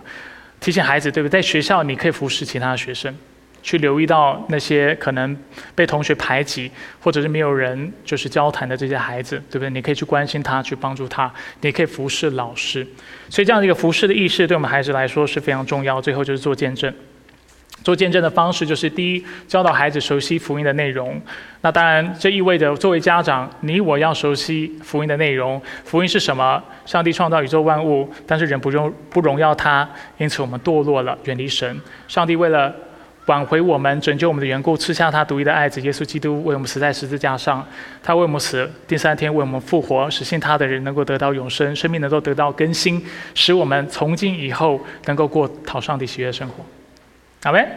[0.60, 1.40] 提醒孩子，对不对？
[1.40, 3.16] 在学校，你可以服侍其他学生，
[3.62, 5.38] 去留意到那些可能
[5.74, 9.70] 被同学排挤，或者是没有人就是交谈的这些孩子，对不对？
[9.70, 11.32] 你可以去关心他，去帮助他，
[11.62, 12.86] 你可以服侍老师。
[13.30, 16.02] 所以，这样的一个服侍的意识，对我们孩子来说是非常重要。
[16.02, 16.94] 最后就是做见证。
[17.84, 21.20] 做见证的方式就是：第一，教导孩子熟悉福音的内容。
[21.62, 25.62] 那当然，这意味着作为家长，你我要熟悉福音的内容。
[25.84, 26.62] 福音是什么？
[26.86, 31.80] 上帝创造宇宙万物，但是人不荣不荣耀他，因此我们堕落了，远离神。
[32.08, 32.74] 上帝为了
[33.26, 37.66] 挽回我们、拯救我们的缘故，赐下他独一的爱子耶稣基督，为我们死在十字架上。
[38.02, 43.04] 他为我们死，第三天为我们复活，使信他的人能够得到永生，生命能够得到更新，
[43.36, 46.56] 使我们从今以后能够过讨上帝喜悦的生活。
[47.44, 47.68] 好没？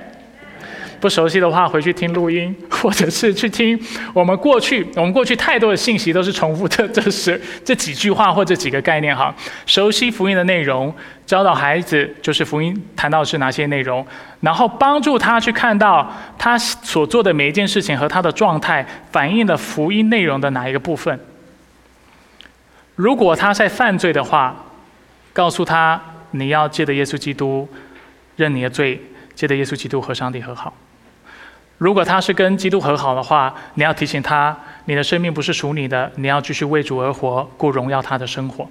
[1.01, 3.77] 不熟悉的话，回去听录音， 或者是去听
[4.13, 9.35] 我们过去，我们过去太多的信息都是重复的，这是 这几句话或这几个概念哈。
[9.67, 10.95] 熟悉福音的内容，
[11.27, 14.07] 教导孩子就是福音谈到是哪些内容，
[14.43, 16.09] 然后帮助他去看到
[16.39, 21.19] 他所做的每一件事情和他的状态反映了福音内容的哪一个部分。
[22.95, 24.55] 如果他在犯罪的话，
[25.33, 26.01] 告诉他
[26.31, 27.69] 你要借着耶稣基督
[28.37, 29.03] 认你的罪。
[29.43, 30.73] 记得耶稣基督和上帝和好。
[31.79, 38.71] 如果他是跟基督和好的话，你要提醒他，你的生命不是属你的，你要继续为主而活，过荣耀他的生活。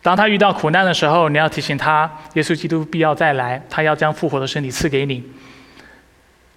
[0.00, 5.22] 当他遇到苦难的时候，你要提醒他，耶稣基督必要再来，他要将复活的身体赐给你，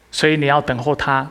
[0.09, 1.29] 所以你要等候他。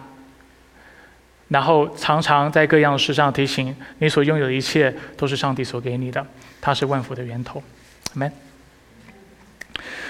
[1.49, 6.27] 然后常常在各样的事上提醒，你所拥有的一切都是上帝所给你的，
[6.61, 7.63] 他是万福的源头。
[8.15, 8.46] Amen。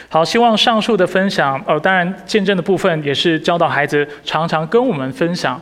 [0.08, 5.60] 好，希望上述的分享，呃，当然见证的部分也是教导孩子常常跟我们分享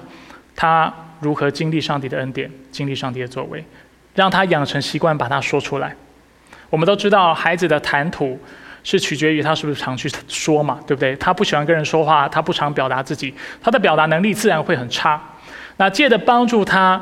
[0.55, 3.65] 他如何经历上帝的恩典，经历上帝的作为，
[4.15, 5.97] 让他养成习惯把它说出来。
[6.69, 8.39] 我们都知道，孩子的谈吐
[8.83, 11.17] 是取决于他是不是常去说嘛，对不对？
[11.17, 13.33] 他不喜欢跟人说话，他不常表达自己，
[13.63, 15.21] 他的表达能力自然会很差。
[15.79, 17.01] 那借着帮助他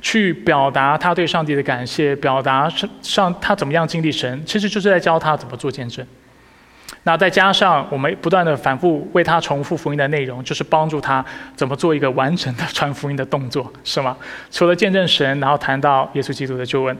[0.00, 6.06] 去表达他对上帝的感谢，表达上上他怎么样经历神，其实就是在教他怎么做见证。
[7.08, 14.16] 那再加上我们不断的反复为他重复福音的内容，就是帮助他怎么做一个完整的传福音的动作，是吗？
[14.50, 16.98] 除了见证神，然后谈到耶稣基督的救恩，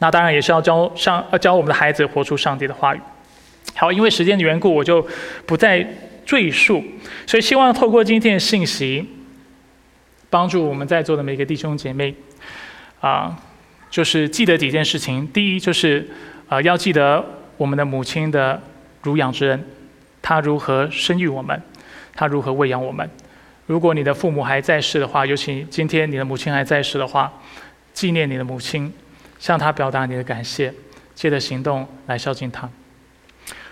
[0.00, 3.00] 那当然也是要教上要教我们的孩子活出上帝的话语。
[3.76, 5.06] 好，因为时间的缘故，我就
[5.46, 5.86] 不再
[6.26, 6.82] 赘述。
[7.28, 9.08] 所以希望透过今天的信息，
[10.28, 12.12] 帮助我们在座的每个弟兄姐妹，
[13.00, 13.38] 啊，
[13.88, 15.24] 就是记得几件事情。
[15.28, 16.08] 第一就是
[16.48, 17.24] 啊，要记得
[17.56, 18.60] 我们的母亲的。
[19.02, 19.64] 如养之恩，
[20.20, 21.60] 他如何生育我们，
[22.14, 23.08] 他如何喂养我们。
[23.66, 27.32] 如果你的父母还在世的话，尤其今天你的母亲还在世的话，
[27.92, 28.92] 纪念你的母亲，
[29.38, 30.74] 向她表达你的感谢，
[31.14, 32.68] 借着行动来孝敬她。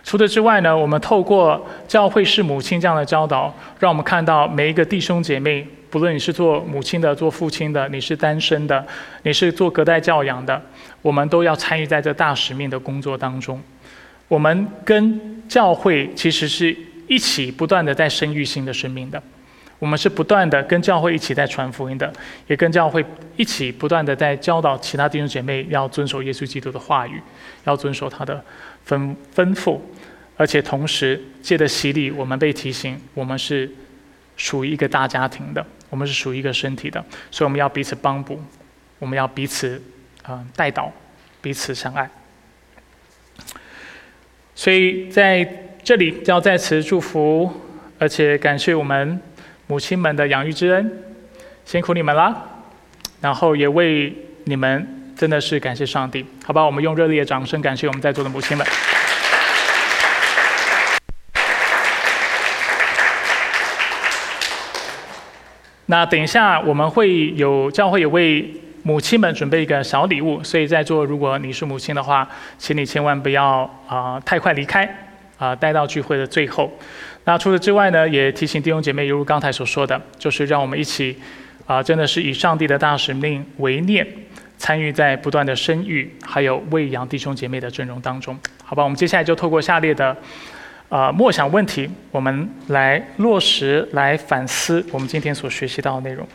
[0.04, 8.86] 除此之外呢，我们透过教会是母亲这样的教导，让我们看到每一个弟兄姐妹，不论你是做母亲的、做父亲的，你是单身的，
[9.24, 10.62] 你是做隔代教养的，
[11.02, 13.60] 我们都要参与在这大使命的工作当中。
[14.28, 16.76] 我们跟教会其实是
[17.06, 19.22] 一起不断的在生育新的生命的，
[19.78, 22.12] 我们是不断的跟教会一起在传福音的，
[22.46, 23.02] 也跟教会
[23.36, 27.20] 一起不断的在教导其他弟兄姐妹要遵守耶稣基督的话语，
[27.64, 28.44] 要遵守他的
[28.86, 29.78] 吩吩咐，
[30.36, 33.70] 而且同时借着洗礼，我们被提醒，我们是
[34.36, 38.38] 属于一个大家庭的，我们是属于一个身体的，所以我们要彼此帮补，
[38.98, 39.80] 我们要彼此
[40.22, 40.92] 啊带导，
[41.40, 42.10] 彼此相爱。
[44.58, 45.48] 所以在
[45.84, 47.48] 这里要再次祝福，
[47.96, 49.20] 而且感谢我们
[49.68, 51.00] 母亲们的养育之恩，
[51.64, 52.64] 辛苦你们了。
[53.20, 54.12] 然后也为
[54.46, 56.64] 你们真的是感谢上帝，好吧？
[56.64, 58.66] 我们用热烈的掌声感谢我们在座的母亲们。
[65.86, 68.52] 那等一下我们会有教会有位。
[68.88, 72.26] 母亲们准备一个小礼物，所以在座如果你是母亲的话，
[72.56, 74.88] 请你千万不要啊太快离开
[75.36, 76.72] 啊，待到聚会的最后。
[77.24, 81.14] 那除此之外呢，也提醒弟兄姐妹，犹如刚才所说的，就是让我们一起
[81.66, 84.06] 啊，真的是以上帝的大使命为念，
[84.56, 88.34] 参与在不断的生育还有喂养弟兄姐妹的阵容当中。
[88.64, 90.16] 好吧，我们接下来就透过下列的
[90.88, 96.26] 啊默想问题，我们来落实来反思我们今天所学习到的内容。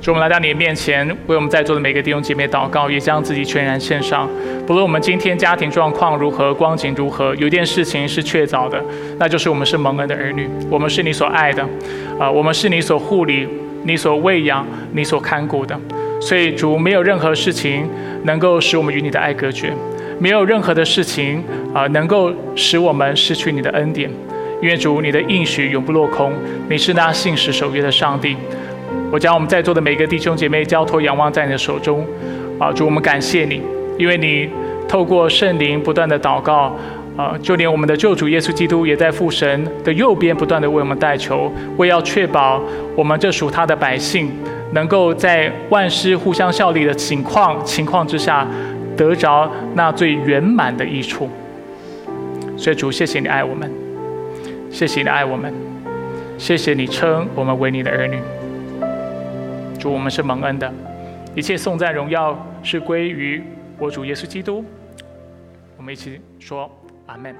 [0.00, 4.26] 主，我们来到你的面前，为我们在座的每个弟兄姐妹祷告，也将自己全然献上。
[4.66, 8.82] 不论我们今天家庭状况如何，光景如何，有一件事情是确凿的，
[9.18, 11.62] 那就是我们是蒙恩的儿女，我们是你所爱的，
[12.18, 13.46] 啊，我们是你所护理、
[13.84, 15.78] 你所喂养、你所看顾的。
[16.18, 17.86] 所以，主，没有任何事情
[18.24, 19.70] 能够使我们与你的爱隔绝，
[20.18, 21.44] 没有任何的事情
[21.74, 24.10] 啊，能够使我们失去你的恩典。
[24.62, 26.32] 因为主，你的应许永不落空，
[26.70, 28.36] 你是那信实守约的上帝。
[29.10, 32.06] 我将我们在座的每个弟兄姐妹交托、仰望在你的手中，
[32.58, 33.60] 啊，主，我们感谢你，
[33.98, 34.48] 因为你
[34.88, 36.76] 透过圣灵不断的祷告，
[37.16, 42.62] 啊，就连我们的救主耶稣基督也在父神的右边不断的为我们代求，为要确保
[42.96, 44.30] 我们这属他的百姓，
[44.72, 48.46] 能够在万事互相效力的情况情况之下，
[48.96, 51.28] 得着那最圆满的益处。
[52.56, 53.70] 所以主，谢谢你爱我们，
[54.70, 55.52] 谢谢你爱我们，
[56.38, 58.18] 谢谢你称我们为你的儿女。
[59.80, 60.70] 主，我们是蒙恩的，
[61.34, 63.42] 一切颂赞荣耀是归于
[63.78, 64.62] 我主耶稣基督。
[65.78, 66.70] 我们一起说
[67.06, 67.34] 阿门。